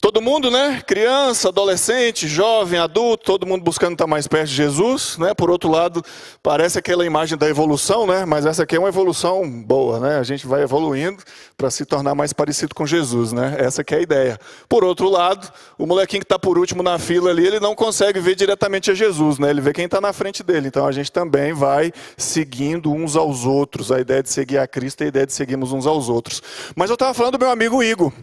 [0.01, 0.81] Todo mundo, né?
[0.87, 5.33] Criança, adolescente, jovem, adulto, todo mundo buscando estar mais perto de Jesus, né?
[5.33, 6.01] Por outro lado,
[6.41, 8.23] parece aquela imagem da evolução, né?
[8.23, 10.17] Mas essa aqui é uma evolução boa, né?
[10.17, 11.21] A gente vai evoluindo
[11.57, 13.57] para se tornar mais parecido com Jesus, né?
[13.59, 14.39] Essa que é a ideia.
[14.69, 18.21] Por outro lado, o molequinho que está por último na fila ali, ele não consegue
[18.21, 19.49] ver diretamente a Jesus, né?
[19.49, 20.69] Ele vê quem está na frente dele.
[20.69, 23.91] Então a gente também vai seguindo uns aos outros.
[23.91, 26.41] A ideia de seguir a Cristo é a ideia de seguirmos uns aos outros.
[26.73, 28.13] Mas eu estava falando do meu amigo Igor.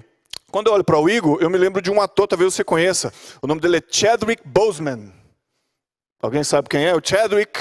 [0.51, 3.13] Quando eu olho para o Igor, eu me lembro de um ator, talvez você conheça.
[3.43, 5.13] O nome dele é Chadwick Boseman.
[6.23, 6.95] Alguém sabe quem é?
[6.95, 7.61] O Chadwick.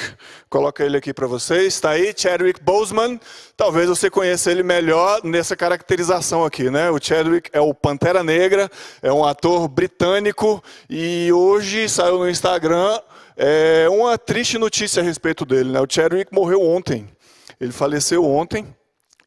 [0.50, 1.74] Coloca ele aqui para vocês.
[1.74, 3.19] Está aí, Chadwick Boseman.
[3.58, 6.89] Talvez você conheça ele melhor nessa caracterização aqui, né?
[6.89, 8.69] O Chadwick é o Pantera Negra,
[9.02, 13.00] é um ator britânico e hoje saiu no Instagram
[13.36, 15.82] é, uma triste notícia a respeito dele, né?
[15.82, 17.08] O Chadwick morreu ontem.
[17.60, 18.65] Ele faleceu ontem.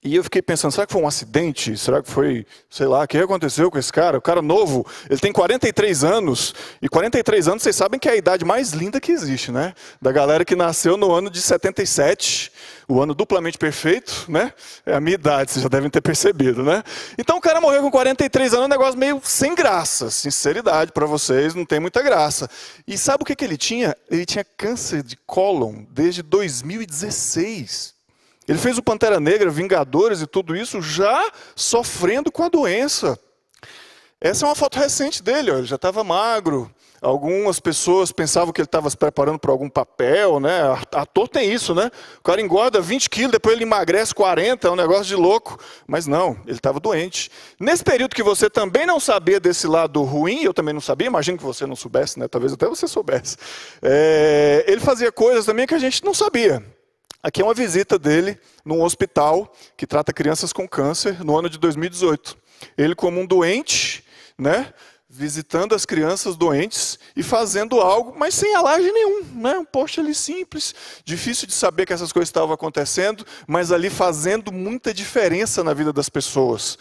[0.09, 1.77] E eu fiquei pensando, será que foi um acidente?
[1.77, 4.16] Será que foi, sei lá, o que aconteceu com esse cara?
[4.16, 8.16] O cara novo, ele tem 43 anos, e 43 anos vocês sabem que é a
[8.16, 9.75] idade mais linda que existe, né?
[10.01, 12.51] Da galera que nasceu no ano de 77,
[12.88, 14.51] o ano duplamente perfeito, né?
[14.87, 16.83] É a minha idade, vocês já devem ter percebido, né?
[17.18, 21.55] Então o cara morreu com 43 anos, um negócio meio sem graça, sinceridade para vocês,
[21.55, 22.49] não tem muita graça.
[22.87, 23.94] E sabe o que, que ele tinha?
[24.11, 27.97] Ele tinha câncer de cólon desde 2016.
[28.48, 33.18] Ele fez o Pantera Negra, Vingadores e tudo isso já sofrendo com a doença.
[34.20, 35.58] Essa é uma foto recente dele, ó.
[35.58, 36.68] ele já estava magro.
[37.00, 40.61] Algumas pessoas pensavam que ele estava se preparando para algum papel, né?
[40.92, 41.88] Ator tem isso, né?
[42.18, 45.56] O cara engorda 20 quilos, depois ele emagrece 40, é um negócio de louco.
[45.87, 47.30] Mas não, ele estava doente.
[47.61, 51.38] Nesse período que você também não sabia desse lado ruim, eu também não sabia, imagino
[51.38, 52.26] que você não soubesse, né?
[52.26, 53.37] Talvez até você soubesse.
[53.80, 56.78] É, ele fazia coisas também que a gente não sabia.
[57.20, 61.59] Aqui é uma visita dele num hospital que trata crianças com câncer no ano de
[61.59, 62.37] 2018.
[62.76, 64.04] Ele, como um doente,
[64.38, 64.72] né,
[65.11, 69.57] visitando as crianças doentes e fazendo algo, mas sem alarde nenhum, né?
[69.57, 74.53] Um post ali simples, difícil de saber que essas coisas estavam acontecendo, mas ali fazendo
[74.53, 76.77] muita diferença na vida das pessoas.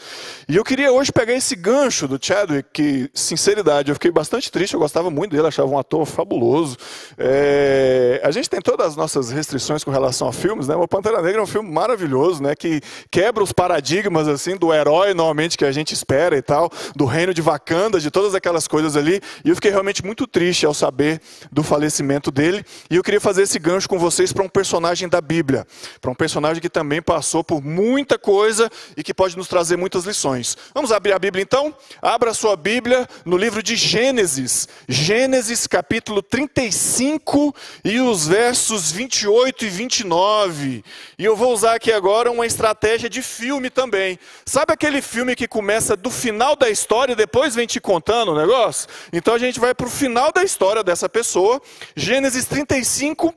[0.46, 4.74] E eu queria hoje pegar esse gancho do Chadwick, que, sinceridade, eu fiquei bastante triste,
[4.74, 6.76] eu gostava muito dele, achava um ator fabuloso.
[7.18, 8.20] É...
[8.26, 10.76] A gente tem todas as nossas restrições com relação a filmes, né?
[10.76, 12.58] O Pantera Negra é um filme maravilhoso, né?
[12.58, 17.06] Que quebra os paradigmas, assim, do herói, normalmente, que a gente espera e tal, do
[17.06, 20.74] reino de Wakanda, de todas aquelas coisas ali, e eu fiquei realmente muito triste ao
[20.74, 22.66] saber do falecimento dele.
[22.90, 25.68] E eu queria fazer esse gancho com vocês para um personagem da Bíblia,
[26.02, 30.04] para um personagem que também passou por muita coisa e que pode nos trazer muitas
[30.04, 30.58] lições.
[30.74, 31.76] Vamos abrir a Bíblia então?
[32.02, 37.54] Abra a sua Bíblia no livro de Gênesis, Gênesis capítulo 35
[37.86, 40.84] e os versos 28 e 29.
[41.20, 44.18] E eu vou usar aqui agora uma estratégia de filme também.
[44.44, 48.07] Sabe aquele filme que começa do final da história e depois vem te contar?
[48.08, 48.88] Contando o negócio?
[49.12, 51.62] Então a gente vai para o final da história dessa pessoa,
[51.94, 53.36] Gênesis 35,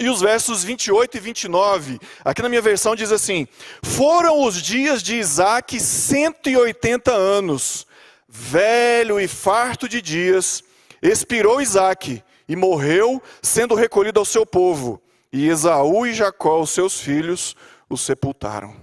[0.00, 2.00] e os versos 28 e 29.
[2.24, 3.46] Aqui na minha versão diz assim:
[3.84, 7.86] Foram os dias de Isaac 180 anos,
[8.28, 10.64] velho e farto de dias,
[11.00, 15.00] expirou Isaac e morreu, sendo recolhido ao seu povo.
[15.32, 17.54] E Esaú e Jacó, os seus filhos,
[17.88, 18.74] o sepultaram.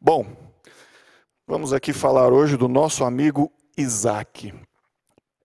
[0.00, 0.24] Bom,
[1.44, 4.54] vamos aqui falar hoje do nosso amigo Isaac.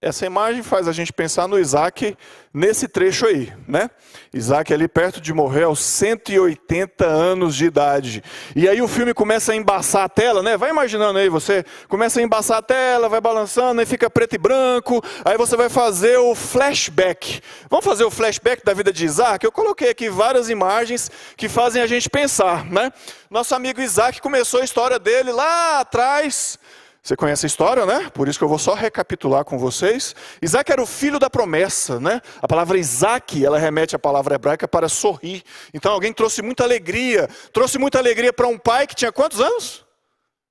[0.01, 2.17] Essa imagem faz a gente pensar no Isaac
[2.51, 3.87] nesse trecho aí, né?
[4.33, 8.23] Isaac ali perto de morrer aos 180 anos de idade.
[8.55, 10.57] E aí o filme começa a embaçar a tela, né?
[10.57, 14.39] Vai imaginando aí, você começa a embaçar a tela, vai balançando, aí fica preto e
[14.39, 17.39] branco, aí você vai fazer o flashback.
[17.69, 19.45] Vamos fazer o flashback da vida de Isaac?
[19.45, 22.91] Eu coloquei aqui várias imagens que fazem a gente pensar, né?
[23.29, 26.57] Nosso amigo Isaac começou a história dele lá atrás,
[27.03, 28.11] você conhece a história, né?
[28.13, 30.15] Por isso que eu vou só recapitular com vocês.
[30.39, 32.21] Isaac era o filho da promessa, né?
[32.39, 35.43] A palavra Isaac, ela remete à palavra hebraica para sorrir.
[35.73, 37.27] Então alguém trouxe muita alegria.
[37.51, 39.83] Trouxe muita alegria para um pai que tinha quantos anos?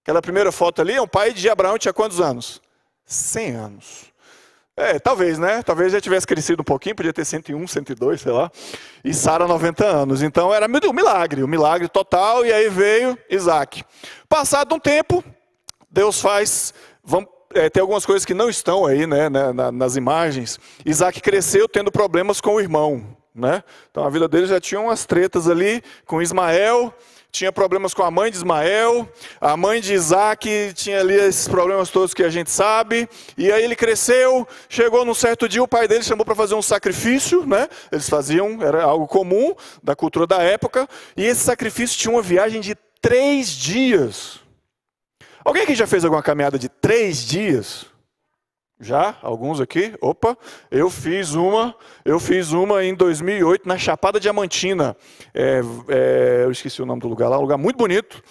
[0.02, 2.60] Aquela primeira foto ali, um pai de Abraão tinha quantos anos?
[3.04, 4.10] 100 anos.
[4.76, 5.62] É, talvez, né?
[5.62, 8.50] Talvez já tivesse crescido um pouquinho, podia ter 101, 102, sei lá.
[9.04, 10.22] E Sara 90 anos.
[10.22, 12.44] Então era um milagre, um milagre total.
[12.44, 13.84] E aí veio Isaac.
[14.28, 15.22] Passado um tempo,
[15.90, 16.72] Deus faz,
[17.02, 20.58] vamos é, tem algumas coisas que não estão aí né, né, nas imagens.
[20.86, 23.16] Isaac cresceu tendo problemas com o irmão.
[23.34, 23.62] Né?
[23.90, 26.92] Então a vida dele já tinha umas tretas ali com Ismael,
[27.30, 29.08] tinha problemas com a mãe de Ismael,
[29.40, 33.62] a mãe de Isaac tinha ali esses problemas todos que a gente sabe, e aí
[33.62, 37.68] ele cresceu, chegou num certo dia, o pai dele chamou para fazer um sacrifício, né?
[37.92, 42.60] Eles faziam, era algo comum da cultura da época, e esse sacrifício tinha uma viagem
[42.60, 44.40] de três dias.
[45.44, 47.86] Alguém aqui já fez alguma caminhada de três dias?
[48.78, 49.16] Já?
[49.22, 49.94] Alguns aqui?
[50.00, 50.36] Opa,
[50.70, 51.74] eu fiz uma,
[52.04, 54.96] eu fiz uma em 2008 na Chapada Diamantina.
[55.34, 58.22] É, é, eu esqueci o nome do lugar lá, um lugar muito bonito.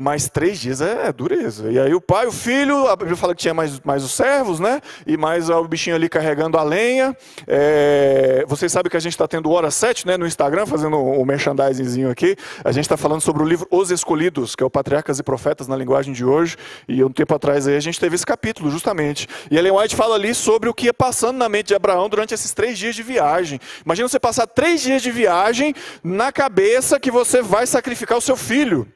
[0.00, 1.72] Mas três dias é, dureza.
[1.72, 4.60] E aí o pai, o filho, a Bíblia fala que tinha mais, mais os servos,
[4.60, 4.80] né?
[5.04, 7.16] E mais o bichinho ali carregando a lenha.
[7.48, 10.16] É, vocês sabem que a gente está tendo Hora 7, né?
[10.16, 12.36] No Instagram, fazendo o um merchandisingzinho aqui.
[12.64, 15.66] A gente está falando sobre o livro Os Escolhidos, que é o Patriarcas e Profetas
[15.66, 16.56] na linguagem de hoje.
[16.88, 19.26] E um tempo atrás aí a gente teve esse capítulo, justamente.
[19.50, 22.32] E Ellen White fala ali sobre o que ia passando na mente de Abraão durante
[22.32, 23.58] esses três dias de viagem.
[23.84, 28.36] Imagina você passar três dias de viagem na cabeça que você vai sacrificar o seu
[28.36, 28.86] filho.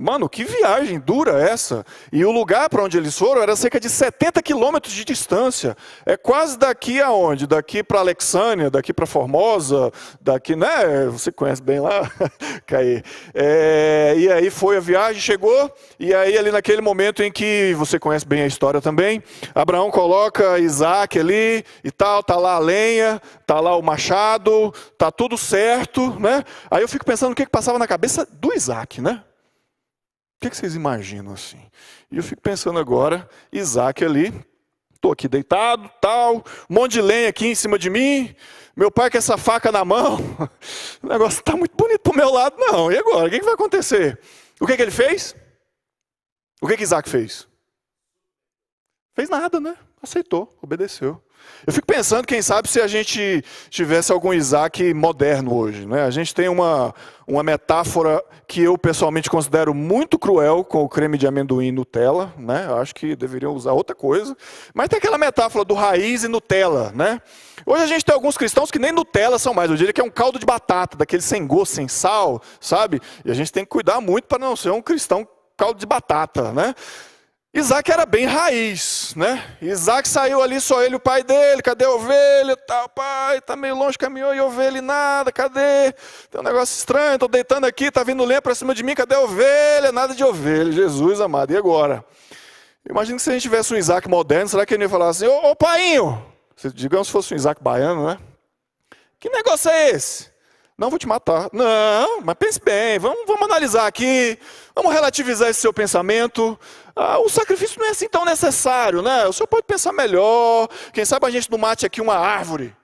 [0.00, 1.84] Mano, que viagem dura essa!
[2.12, 5.76] E o lugar para onde eles foram era cerca de 70 quilômetros de distância.
[6.06, 7.48] É quase daqui aonde?
[7.48, 11.06] Daqui para Alexânia, daqui para Formosa, daqui, né?
[11.10, 12.08] Você conhece bem lá,
[12.64, 13.02] Caí.
[13.34, 17.98] É, e aí foi a viagem, chegou, e aí ali naquele momento em que você
[17.98, 19.20] conhece bem a história também,
[19.52, 25.10] Abraão coloca Isaac ali e tal, tá lá a lenha, tá lá o machado, tá
[25.10, 26.44] tudo certo, né?
[26.70, 29.24] Aí eu fico pensando o que, que passava na cabeça do Isaac, né?
[30.38, 31.60] O que, vocês imaginam assim?
[32.12, 34.32] E eu fico pensando agora, Isaac ali,
[34.94, 38.32] estou aqui deitado, tal, um monte de lenha aqui em cima de mim,
[38.76, 40.18] meu pai com essa faca na mão,
[41.02, 42.92] o negócio está muito bonito para o meu lado, não.
[42.92, 43.26] E agora?
[43.26, 44.20] O que, que vai acontecer?
[44.60, 45.34] O que, que ele fez?
[46.62, 47.48] O que, que Isaac fez?
[49.18, 49.74] Fez nada, né?
[50.00, 51.20] Aceitou, obedeceu.
[51.66, 55.84] Eu fico pensando, quem sabe, se a gente tivesse algum Isaac moderno hoje.
[55.84, 56.04] Né?
[56.04, 56.94] A gente tem uma,
[57.26, 62.32] uma metáfora que eu pessoalmente considero muito cruel com o creme de amendoim Nutella.
[62.38, 62.66] Né?
[62.68, 64.36] Eu acho que deveriam usar outra coisa.
[64.72, 66.92] Mas tem aquela metáfora do raiz e Nutella.
[66.94, 67.20] Né?
[67.66, 69.68] Hoje a gente tem alguns cristãos que nem Nutella são mais.
[69.68, 73.00] Eu diria que é um caldo de batata, daquele sem gosto, sem sal, sabe?
[73.24, 75.26] E a gente tem que cuidar muito para não ser um cristão
[75.56, 76.52] caldo de batata.
[76.52, 76.72] Né?
[77.58, 79.44] Isaac era bem raiz, né?
[79.60, 82.56] Isaac saiu ali, só ele o pai dele, cadê a ovelha?
[82.56, 85.92] Tá, pai, tá meio longe, caminhou e ovelha e nada, cadê?
[86.30, 89.16] Tem um negócio estranho, tô deitando aqui, tá vindo lenha para cima de mim, cadê
[89.16, 89.90] a ovelha?
[89.90, 92.04] Nada de ovelha, Jesus amado, e agora?
[92.88, 95.26] Imagina que se a gente tivesse um Isaac moderno, será que ele ia falar assim,
[95.26, 96.18] ô, ô
[96.72, 98.18] digamos se fosse um Isaac baiano, né?
[99.18, 100.30] Que negócio é esse?
[100.78, 101.48] Não vou te matar.
[101.52, 104.38] Não, mas pense bem, vamos, vamos analisar aqui,
[104.72, 106.56] vamos relativizar esse seu pensamento.
[107.00, 109.24] Ah, o sacrifício não é assim tão necessário, né?
[109.28, 110.66] O senhor pode pensar melhor.
[110.92, 112.74] Quem sabe a gente não mate aqui uma árvore.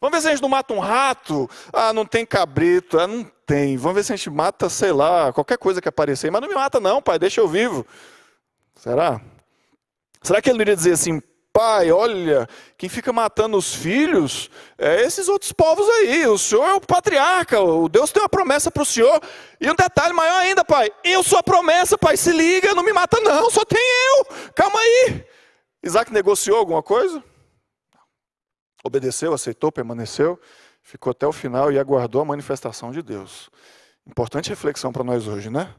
[0.00, 1.50] Vamos ver se a gente não mata um rato.
[1.72, 2.96] Ah, não tem cabrito.
[2.96, 3.76] Ah, não tem.
[3.76, 6.30] Vamos ver se a gente mata, sei lá, qualquer coisa que aparecer.
[6.30, 7.84] Mas não me mata, não, pai, deixa eu vivo.
[8.76, 9.20] Será?
[10.22, 11.20] Será que ele iria dizer assim,
[11.52, 16.26] pai, olha, quem fica matando os filhos é esses outros povos aí.
[16.26, 19.20] O senhor é o patriarca, o Deus tem uma promessa para o senhor.
[19.60, 22.92] E um detalhe maior ainda, pai, eu sou a promessa, pai, se liga, não me
[22.92, 25.24] mata não, só tem eu, calma aí.
[25.82, 27.22] Isaac negociou alguma coisa?
[28.84, 30.40] Obedeceu, aceitou, permaneceu,
[30.82, 33.50] ficou até o final e aguardou a manifestação de Deus.
[34.06, 35.74] Importante reflexão para nós hoje, né?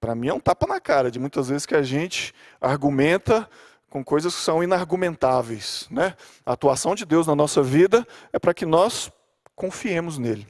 [0.00, 3.48] Para mim é um tapa na cara de muitas vezes que a gente argumenta
[3.90, 5.86] com coisas que são inargumentáveis.
[5.90, 6.16] Né?
[6.46, 9.10] A atuação de Deus na nossa vida é para que nós
[9.54, 10.46] confiemos nele.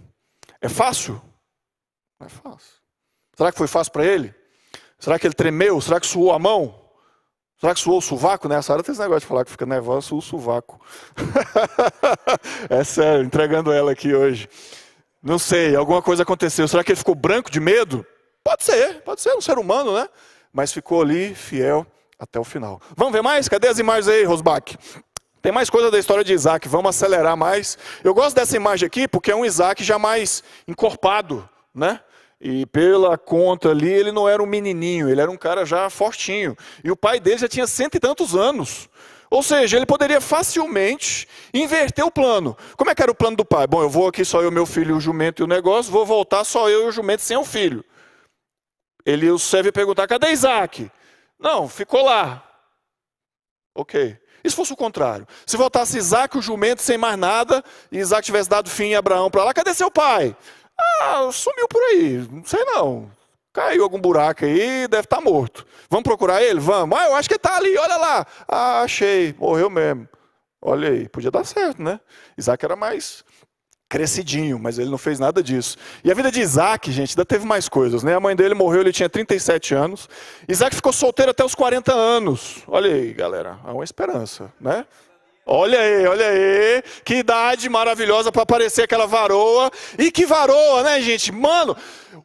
[0.60, 1.20] É fácil?
[2.20, 2.74] Não é fácil.
[3.34, 4.34] Será que foi fácil para ele?
[4.98, 5.80] Será que ele tremeu?
[5.80, 6.78] Será que suou a mão?
[7.58, 8.46] Será que suou o sovaco?
[8.46, 10.78] Nessa hora tem esse negócio de falar que fica nervosa, o sovaco.
[12.68, 14.48] é sério, entregando ela aqui hoje.
[15.22, 16.68] Não sei, alguma coisa aconteceu.
[16.68, 18.06] Será que ele ficou branco de medo?
[18.44, 20.08] Pode ser, pode ser, um ser humano, né?
[20.52, 21.86] Mas ficou ali, fiel
[22.20, 22.80] até o final.
[22.94, 23.48] Vamos ver mais?
[23.48, 24.76] Cadê as imagens aí, Rosbach?
[25.40, 27.78] Tem mais coisa da história de Isaac, vamos acelerar mais.
[28.04, 31.98] Eu gosto dessa imagem aqui porque é um Isaac já mais encorpado, né?
[32.38, 36.54] E pela conta ali, ele não era um menininho, ele era um cara já fortinho.
[36.84, 38.88] E o pai dele já tinha cento e tantos anos.
[39.30, 42.56] Ou seja, ele poderia facilmente inverter o plano.
[42.76, 43.66] Como é que era o plano do pai?
[43.66, 46.44] Bom, eu vou aqui só eu, meu filho, o jumento e o negócio, vou voltar
[46.44, 47.84] só eu e o jumento sem o filho.
[49.06, 50.90] Ele o serve perguntar: cadê Isaac?
[51.40, 52.44] Não, ficou lá.
[53.74, 54.16] Ok.
[54.44, 55.26] E se fosse o contrário?
[55.46, 59.30] Se voltasse Isaac, o jumento, sem mais nada, e Isaac tivesse dado fim em Abraão
[59.30, 60.36] para lá, cadê seu pai?
[61.02, 63.10] Ah, sumiu por aí, não sei não.
[63.52, 65.66] Caiu algum buraco aí, deve estar tá morto.
[65.90, 66.60] Vamos procurar ele?
[66.60, 66.98] Vamos.
[66.98, 68.26] Ah, eu acho que está ali, olha lá.
[68.48, 70.08] Ah, achei, morreu mesmo.
[70.62, 72.00] Olha aí, podia dar certo, né?
[72.36, 73.24] Isaac era mais
[73.90, 75.76] crescidinho, mas ele não fez nada disso.
[76.04, 78.14] E a vida de Isaac, gente, ainda teve mais coisas, né?
[78.14, 80.08] A mãe dele morreu, ele tinha 37 anos.
[80.48, 82.58] Isaac ficou solteiro até os 40 anos.
[82.68, 84.86] Olha aí, galera, há uma esperança, né?
[85.52, 89.68] Olha aí, olha aí, que idade maravilhosa para aparecer aquela varoa.
[89.98, 91.32] E que varoa, né, gente?
[91.32, 91.76] Mano,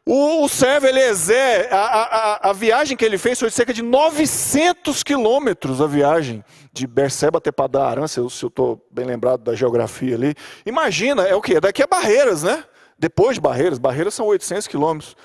[0.05, 3.81] o, o servo Eliezer, a, a, a viagem que ele fez foi de cerca de
[3.81, 10.13] 900 quilômetros a viagem de Berseba até Padarã, se eu estou bem lembrado da geografia
[10.13, 10.35] ali.
[10.63, 11.59] Imagina, é o quê?
[11.59, 12.63] Daqui a Barreiras, né?
[12.95, 15.15] Depois de Barreiras, Barreiras são 800 quilômetros.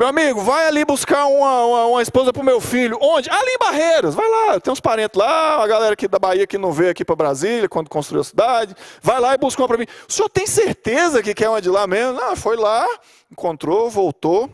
[0.00, 2.96] Meu amigo, vai ali buscar uma, uma, uma esposa para o meu filho.
[3.02, 3.28] Onde?
[3.28, 4.14] Ali em Barreiras.
[4.14, 7.04] Vai lá, tem uns parentes lá, a galera aqui da Bahia que não veio aqui
[7.04, 8.74] para Brasília quando construiu a cidade.
[9.02, 9.84] Vai lá e busca uma para mim.
[10.08, 12.14] O senhor tem certeza que quer uma de lá mesmo?
[12.14, 12.88] Não, foi lá,
[13.30, 14.48] encontrou, voltou.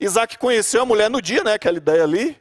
[0.00, 1.52] Isaac conheceu a mulher no dia, né?
[1.52, 2.34] Aquela ideia ali.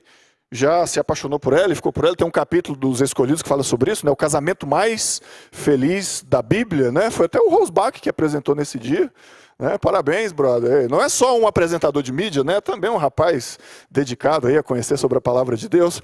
[0.49, 2.15] Já se apaixonou por ela e ficou por ela.
[2.15, 4.11] Tem um capítulo dos Escolhidos que fala sobre isso, né?
[4.13, 5.21] O casamento mais
[5.51, 7.11] feliz da Bíblia, né?
[7.11, 9.11] Foi até o Rosbach que apresentou nesse dia.
[9.63, 9.77] Né?
[9.77, 10.89] Parabéns, brother.
[10.89, 12.59] Não é só um apresentador de mídia, né?
[12.59, 13.57] Também um rapaz
[13.89, 16.01] dedicado aí a conhecer sobre a palavra de Deus.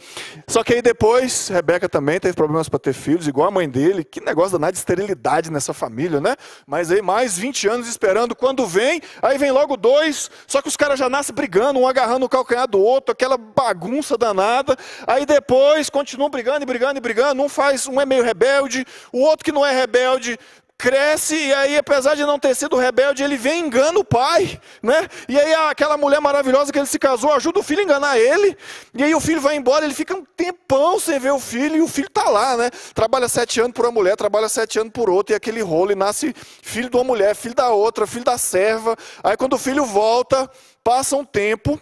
[0.47, 4.05] Só que aí depois, Rebeca também teve problemas para ter filhos, igual a mãe dele.
[4.05, 6.37] Que negócio danado de esterilidade nessa família, né?
[6.65, 8.33] Mas aí mais 20 anos esperando.
[8.33, 10.31] Quando vem, aí vem logo dois.
[10.47, 14.17] Só que os caras já nascem brigando, um agarrando o calcanhar do outro, aquela bagunça
[14.17, 14.77] danada.
[15.05, 17.43] Aí depois continuam brigando e brigando e brigando.
[17.43, 20.39] Um faz, um é meio rebelde, o outro que não é rebelde
[20.79, 24.57] cresce e aí, apesar de não ter sido rebelde, ele vem e engana o pai,
[24.81, 25.09] né?
[25.27, 28.57] E aí aquela mulher maravilhosa que ele se casou ajuda o filho a enganar ele.
[28.93, 31.81] E aí o filho vai embora, ele fica um tempão sem ver o filho e
[31.81, 32.69] o filho está lá, né?
[32.95, 35.95] Trabalha sete anos por uma mulher, trabalha sete anos por outra e aquele rolo e
[35.95, 38.95] nasce filho de uma mulher, filho da outra, filho da serva.
[39.21, 40.49] Aí quando o filho volta,
[40.81, 41.77] passa um tempo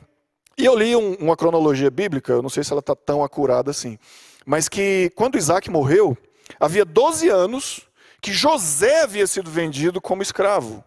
[0.57, 3.69] e eu li um, uma cronologia bíblica, eu não sei se ela está tão acurada
[3.69, 3.99] assim,
[4.43, 6.17] mas que quando Isaac morreu,
[6.59, 7.86] havia 12 anos
[8.21, 10.83] que José havia sido vendido como escravo.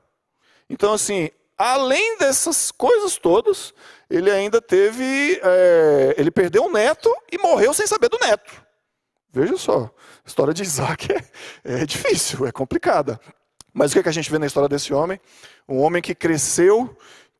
[0.69, 3.75] Então, assim, além dessas coisas todas,
[4.09, 5.41] ele ainda teve.
[5.43, 8.65] É, ele perdeu um neto e morreu sem saber do neto.
[9.33, 9.91] Veja só,
[10.25, 13.21] a história de Isaac é, é difícil, é complicada.
[13.73, 15.21] Mas o que, é que a gente vê na história desse homem?
[15.69, 16.97] Um homem que cresceu,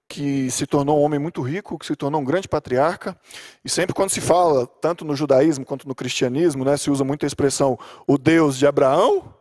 [0.09, 3.19] que se tornou um homem muito rico, que se tornou um grande patriarca.
[3.65, 7.25] E sempre quando se fala, tanto no judaísmo quanto no cristianismo, né, se usa muito
[7.25, 9.35] a expressão o Deus de Abraão,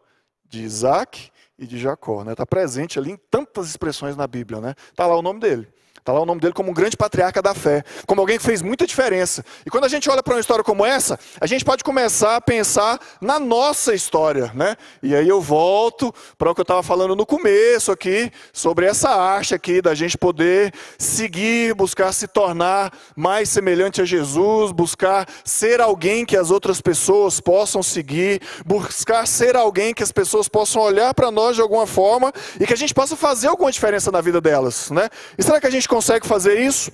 [0.49, 2.19] de Isaac e de Jacó.
[2.19, 2.35] Está né?
[2.35, 4.57] Tá presente ali em tantas expressões na Bíblia.
[4.57, 4.75] Está né?
[4.95, 5.67] Tá lá o nome dele.
[6.09, 8.63] Está lá o nome dele como um grande patriarca da fé, como alguém que fez
[8.63, 9.45] muita diferença.
[9.63, 12.41] E quando a gente olha para uma história como essa, a gente pode começar a
[12.41, 14.75] pensar na nossa história, né?
[15.03, 19.09] E aí eu volto para o que eu estava falando no começo aqui, sobre essa
[19.11, 25.79] arte aqui da gente poder seguir, buscar se tornar mais semelhante a Jesus, buscar ser
[25.79, 31.13] alguém que as outras pessoas possam seguir, buscar ser alguém que as pessoas possam olhar
[31.13, 34.41] para nós de alguma forma e que a gente possa fazer alguma diferença na vida
[34.41, 35.07] delas, né?
[35.37, 36.91] E será que a gente consegue fazer isso?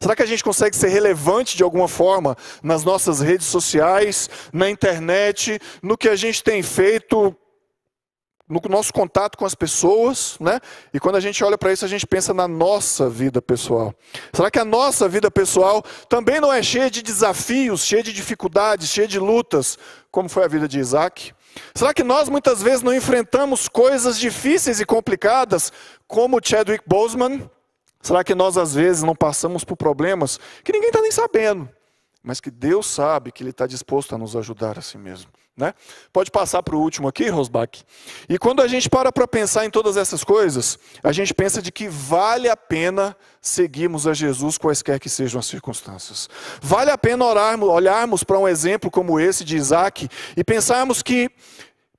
[0.00, 4.68] Será que a gente consegue ser relevante de alguma forma nas nossas redes sociais, na
[4.68, 7.36] internet, no que a gente tem feito,
[8.48, 10.60] no nosso contato com as pessoas, né?
[10.92, 13.94] E quando a gente olha para isso, a gente pensa na nossa vida pessoal.
[14.32, 18.90] Será que a nossa vida pessoal também não é cheia de desafios, cheia de dificuldades,
[18.90, 19.78] cheia de lutas,
[20.10, 21.32] como foi a vida de Isaac?
[21.74, 25.72] Será que nós muitas vezes não enfrentamos coisas difíceis e complicadas,
[26.06, 27.48] como Chadwick Boseman,
[28.02, 31.68] Será que nós, às vezes, não passamos por problemas que ninguém está nem sabendo,
[32.22, 35.30] mas que Deus sabe que Ele está disposto a nos ajudar assim mesmo?
[35.54, 35.74] Né?
[36.10, 37.84] Pode passar para o último aqui, Rosbach.
[38.26, 41.70] E quando a gente para para pensar em todas essas coisas, a gente pensa de
[41.70, 46.28] que vale a pena seguirmos a Jesus, quaisquer que sejam as circunstâncias.
[46.60, 51.30] Vale a pena orarmos, olharmos para um exemplo como esse de Isaac e pensarmos que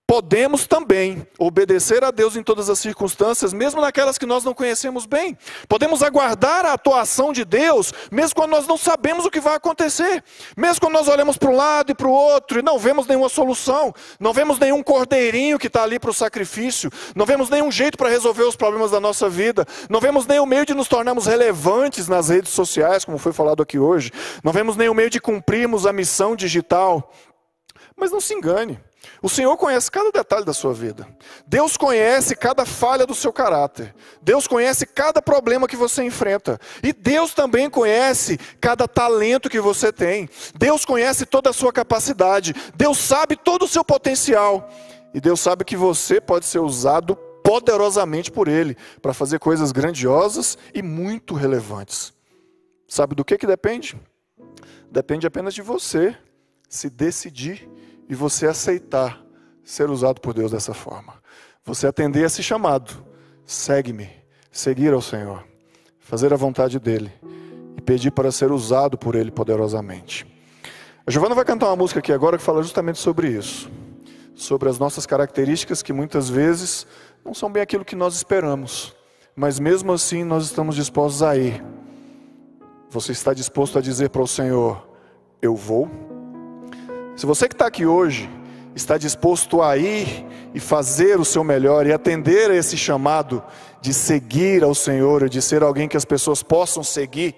[0.06, 5.06] podemos também obedecer a Deus em todas as circunstâncias, mesmo naquelas que nós não conhecemos
[5.06, 5.38] bem.
[5.68, 10.24] Podemos aguardar a atuação de Deus, mesmo quando nós não sabemos o que vai acontecer.
[10.58, 13.30] Mesmo quando nós olhamos para um lado e para o outro e não vemos nenhuma
[13.30, 17.98] solução, não vemos nenhum cordeirinho que está ali para o sacrifício, não vemos nenhum jeito
[17.98, 22.08] para resolver os problemas da nossa vida, não vemos nenhum meio de nos tornarmos relevantes
[22.08, 24.12] nas redes sociais, como foi falado aqui hoje,
[24.44, 27.12] não vemos nenhum meio de cumprirmos a missão digital.
[27.96, 28.80] Mas não se engane.
[29.22, 31.08] O Senhor conhece cada detalhe da sua vida.
[31.48, 33.94] Deus conhece cada falha do seu caráter.
[34.22, 36.60] Deus conhece cada problema que você enfrenta.
[36.82, 40.30] E Deus também conhece cada talento que você tem.
[40.56, 42.54] Deus conhece toda a sua capacidade.
[42.76, 44.70] Deus sabe todo o seu potencial.
[45.14, 50.58] E Deus sabe que você pode ser usado poderosamente por Ele para fazer coisas grandiosas
[50.74, 52.14] e muito relevantes.
[52.88, 54.00] Sabe do que, que depende?
[54.90, 56.16] Depende apenas de você
[56.70, 57.70] se decidir
[58.14, 59.20] e você aceitar
[59.64, 61.16] ser usado por Deus dessa forma.
[61.66, 63.04] Você atender esse chamado,
[63.44, 64.08] segue-me,
[64.52, 65.44] seguir ao Senhor,
[66.00, 67.12] fazer a vontade dEle
[67.76, 70.28] e pedir para ser usado por Ele poderosamente.
[71.08, 73.68] A Giovana vai cantar uma música aqui agora que fala justamente sobre isso,
[74.36, 76.86] sobre as nossas características que muitas vezes
[77.26, 78.96] não são bem aquilo que nós esperamos,
[79.36, 81.64] mas mesmo assim nós estamos dispostos a ir.
[82.92, 84.88] Você está disposto a dizer para o Senhor:
[85.42, 86.13] Eu vou?
[87.16, 88.30] Se você que está aqui hoje
[88.76, 93.44] está disposto a ir e fazer o seu melhor e atender a esse chamado
[93.80, 97.36] de seguir ao Senhor, de ser alguém que as pessoas possam seguir,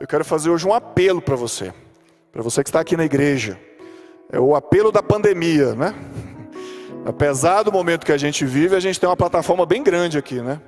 [0.00, 1.72] eu quero fazer hoje um apelo para você,
[2.32, 3.58] para você que está aqui na igreja.
[4.32, 5.94] É o apelo da pandemia, né?
[7.06, 10.40] Apesar do momento que a gente vive, a gente tem uma plataforma bem grande aqui,
[10.40, 10.60] né?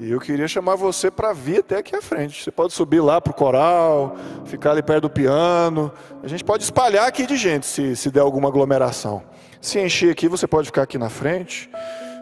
[0.00, 2.42] E eu queria chamar você para vir até aqui à frente.
[2.42, 5.92] Você pode subir lá para o coral, ficar ali perto do piano.
[6.22, 9.22] A gente pode espalhar aqui de gente se, se der alguma aglomeração.
[9.60, 11.70] Se encher aqui, você pode ficar aqui na frente.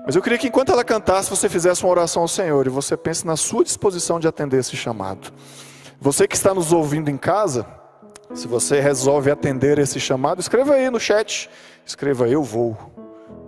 [0.04, 2.96] Mas eu queria que enquanto ela cantasse, você fizesse uma oração ao Senhor e você
[2.96, 5.32] pense na sua disposição de atender esse chamado.
[6.00, 7.66] Você que está nos ouvindo em casa,
[8.34, 11.48] se você resolve atender esse chamado, escreva aí no chat.
[11.86, 12.76] Escreva: Eu vou,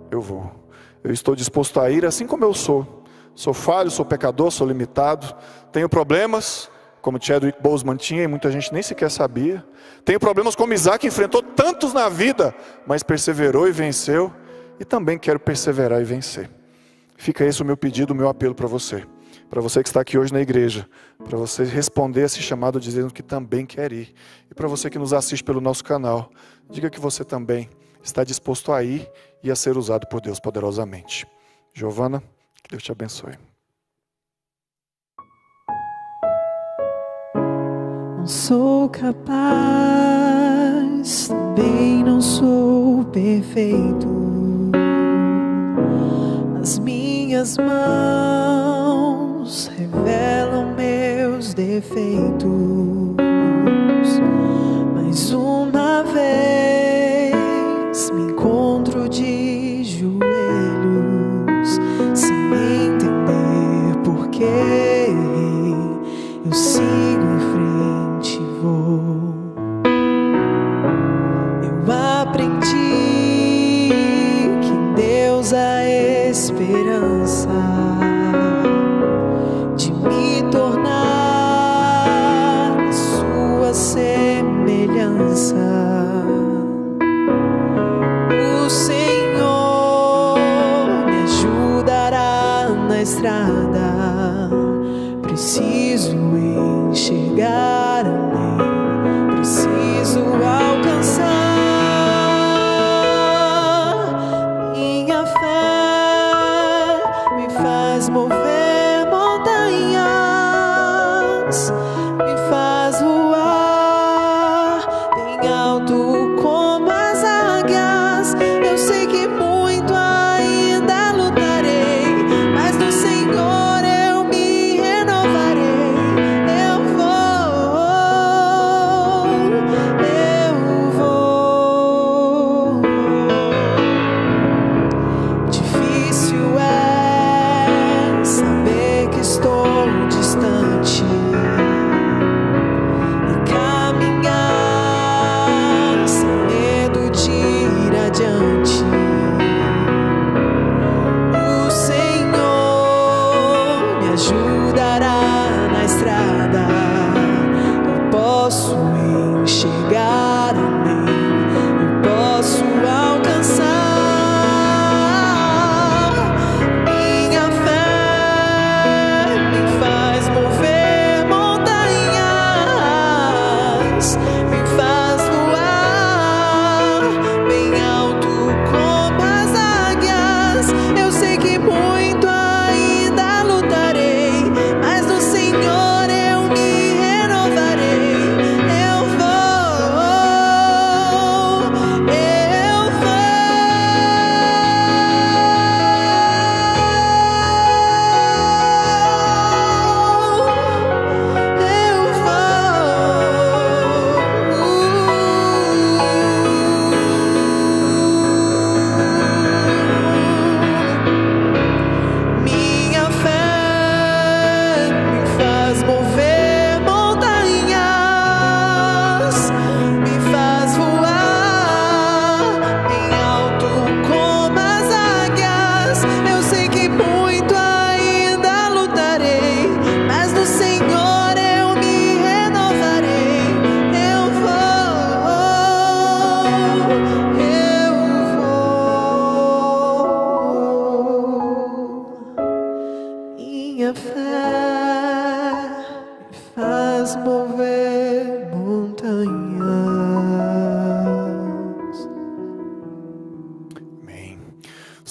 [0.09, 0.49] eu vou.
[1.03, 3.04] Eu estou disposto a ir assim como eu sou.
[3.35, 5.35] Sou falho, sou pecador, sou limitado.
[5.71, 6.71] Tenho problemas,
[7.01, 9.63] como Chadwick Boseman tinha e muita gente nem sequer sabia.
[10.05, 12.55] Tenho problemas como Isaac, enfrentou tantos na vida,
[12.87, 14.33] mas perseverou e venceu.
[14.79, 16.49] E também quero perseverar e vencer.
[17.17, 19.05] Fica esse o meu pedido, o meu apelo para você.
[19.49, 20.89] Para você que está aqui hoje na igreja,
[21.23, 24.13] para você responder esse chamado dizendo que também quer ir.
[24.49, 26.31] E para você que nos assiste pelo nosso canal,
[26.69, 27.69] diga que você também
[28.01, 29.09] está disposto a ir
[29.43, 31.27] e a ser usado por Deus poderosamente.
[31.73, 32.23] Giovana.
[32.69, 33.33] Deus te abençoe.
[38.17, 39.15] Não sou capaz,
[41.27, 44.07] também não sou perfeito.
[46.59, 52.49] As minhas mãos revelam meus defeitos.
[54.95, 55.84] Mas uma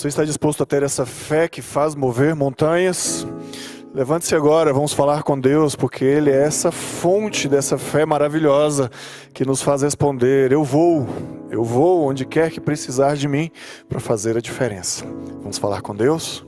[0.05, 3.27] Você está disposto a ter essa fé que faz mover montanhas?
[3.95, 8.91] Levante-se agora, vamos falar com Deus, porque Ele é essa fonte dessa fé maravilhosa
[9.33, 11.09] que nos faz responder: Eu vou,
[11.51, 13.51] eu vou onde quer que precisar de mim
[13.89, 15.07] para fazer a diferença.
[15.41, 16.45] Vamos falar com Deus?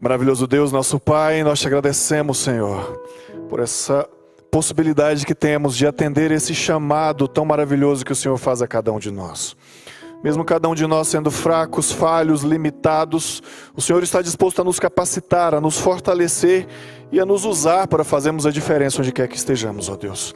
[0.00, 3.02] Maravilhoso Deus, nosso Pai, nós te agradecemos, Senhor,
[3.48, 4.08] por essa
[4.52, 8.92] possibilidade que temos de atender esse chamado tão maravilhoso que o Senhor faz a cada
[8.92, 9.56] um de nós.
[10.22, 13.42] Mesmo cada um de nós sendo fracos, falhos, limitados,
[13.74, 16.66] o Senhor está disposto a nos capacitar, a nos fortalecer
[17.10, 20.34] e a nos usar para fazermos a diferença onde quer que estejamos, ó Deus.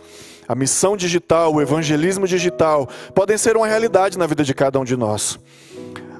[0.48, 4.84] A missão digital, o evangelismo digital podem ser uma realidade na vida de cada um
[4.84, 5.38] de nós.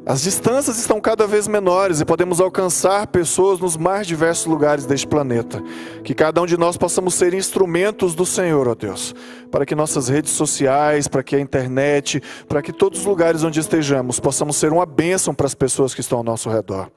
[0.09, 5.05] As distâncias estão cada vez menores e podemos alcançar pessoas nos mais diversos lugares deste
[5.05, 5.61] planeta.
[6.05, 9.13] Que cada um de nós possamos ser instrumentos do Senhor, ó Deus,
[9.51, 13.59] para que nossas redes sociais, para que a internet, para que todos os lugares onde
[13.59, 16.89] estejamos possamos ser uma bênção para as pessoas que estão ao nosso redor.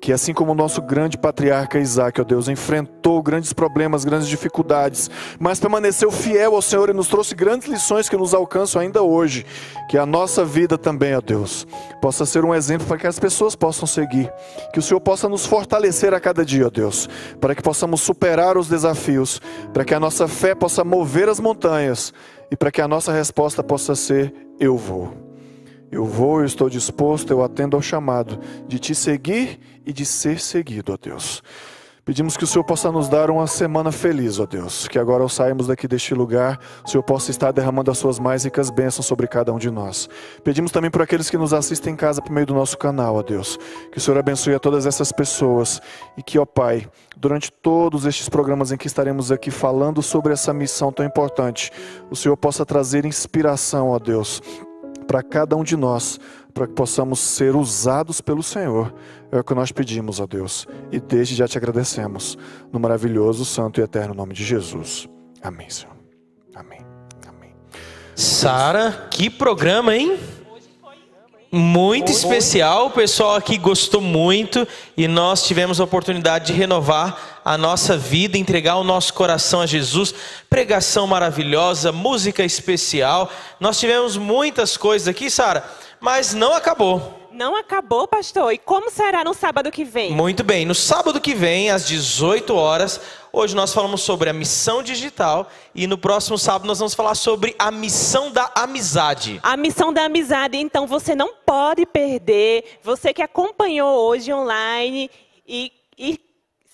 [0.00, 5.10] Que assim como o nosso grande patriarca Isaac, ó Deus, enfrentou grandes problemas, grandes dificuldades,
[5.40, 9.44] mas permaneceu fiel ao Senhor e nos trouxe grandes lições que nos alcançam ainda hoje.
[9.90, 11.66] Que a nossa vida também, ó Deus,
[12.00, 14.32] possa ser um exemplo para que as pessoas possam seguir.
[14.72, 17.08] Que o Senhor possa nos fortalecer a cada dia, ó Deus,
[17.40, 19.40] para que possamos superar os desafios,
[19.72, 22.12] para que a nossa fé possa mover as montanhas
[22.50, 25.28] e para que a nossa resposta possa ser: Eu vou.
[25.90, 29.58] Eu vou, eu estou disposto, eu atendo ao chamado de te seguir
[29.88, 31.42] e de ser seguido, ó Deus.
[32.04, 34.88] Pedimos que o Senhor possa nos dar uma semana feliz, ó Deus.
[34.88, 38.44] Que agora ao sairmos daqui deste lugar, o Senhor possa estar derramando as suas mais
[38.44, 40.08] ricas bênçãos sobre cada um de nós.
[40.42, 43.22] Pedimos também por aqueles que nos assistem em casa por meio do nosso canal, ó
[43.22, 43.58] Deus.
[43.90, 45.82] Que o Senhor abençoe a todas essas pessoas
[46.16, 50.52] e que, ó Pai, durante todos estes programas em que estaremos aqui falando sobre essa
[50.52, 51.70] missão tão importante,
[52.10, 54.40] o Senhor possa trazer inspiração, ó Deus
[55.08, 56.20] para cada um de nós,
[56.52, 58.94] para que possamos ser usados pelo Senhor.
[59.30, 62.38] É o que nós pedimos, ó Deus, e desde já te agradecemos,
[62.72, 65.06] no maravilhoso, santo e eterno nome de Jesus.
[65.42, 65.94] Amém, Senhor.
[66.54, 66.80] Amém.
[67.26, 67.54] Amém.
[68.14, 70.18] Sara, que programa, hein?
[71.50, 77.56] Muito especial, o pessoal aqui gostou muito e nós tivemos a oportunidade de renovar a
[77.56, 80.14] nossa vida, entregar o nosso coração a Jesus.
[80.50, 83.30] Pregação maravilhosa, música especial.
[83.58, 85.64] Nós tivemos muitas coisas aqui, Sara,
[86.00, 87.17] mas não acabou.
[87.38, 88.52] Não acabou, pastor.
[88.52, 90.10] E como será no sábado que vem?
[90.10, 93.00] Muito bem, no sábado que vem, às 18 horas,
[93.32, 97.54] hoje nós falamos sobre a missão digital e no próximo sábado nós vamos falar sobre
[97.56, 99.38] a missão da amizade.
[99.40, 102.80] A missão da amizade, então você não pode perder.
[102.82, 105.08] Você que acompanhou hoje online
[105.46, 106.18] e, e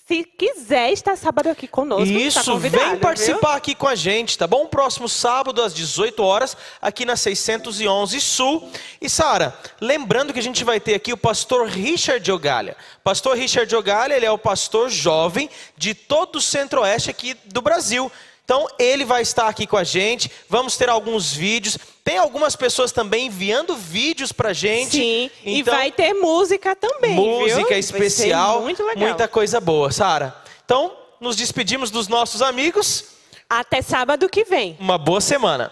[0.07, 3.57] se quiser estar sábado aqui conosco, tá Isso, vem participar viu?
[3.57, 4.67] aqui com a gente, tá bom?
[4.67, 8.69] Próximo sábado às 18 horas, aqui na 611 Sul.
[9.01, 12.77] E Sara, lembrando que a gente vai ter aqui o pastor Richard Ogalha.
[13.03, 18.11] Pastor Richard Ogalha, ele é o pastor jovem de todo o centro-oeste aqui do Brasil.
[18.43, 20.29] Então, ele vai estar aqui com a gente.
[20.47, 21.79] Vamos ter alguns vídeos.
[22.05, 24.91] Tem algumas pessoas também enviando vídeos pra gente.
[24.91, 27.15] Sim, então, e vai ter música também.
[27.15, 27.79] Música viu?
[27.79, 28.61] especial.
[28.61, 29.07] muito legal.
[29.07, 30.35] Muita coisa boa, Sara.
[30.63, 33.05] Então, nos despedimos dos nossos amigos.
[33.49, 34.77] Até sábado que vem.
[34.79, 35.71] Uma boa semana.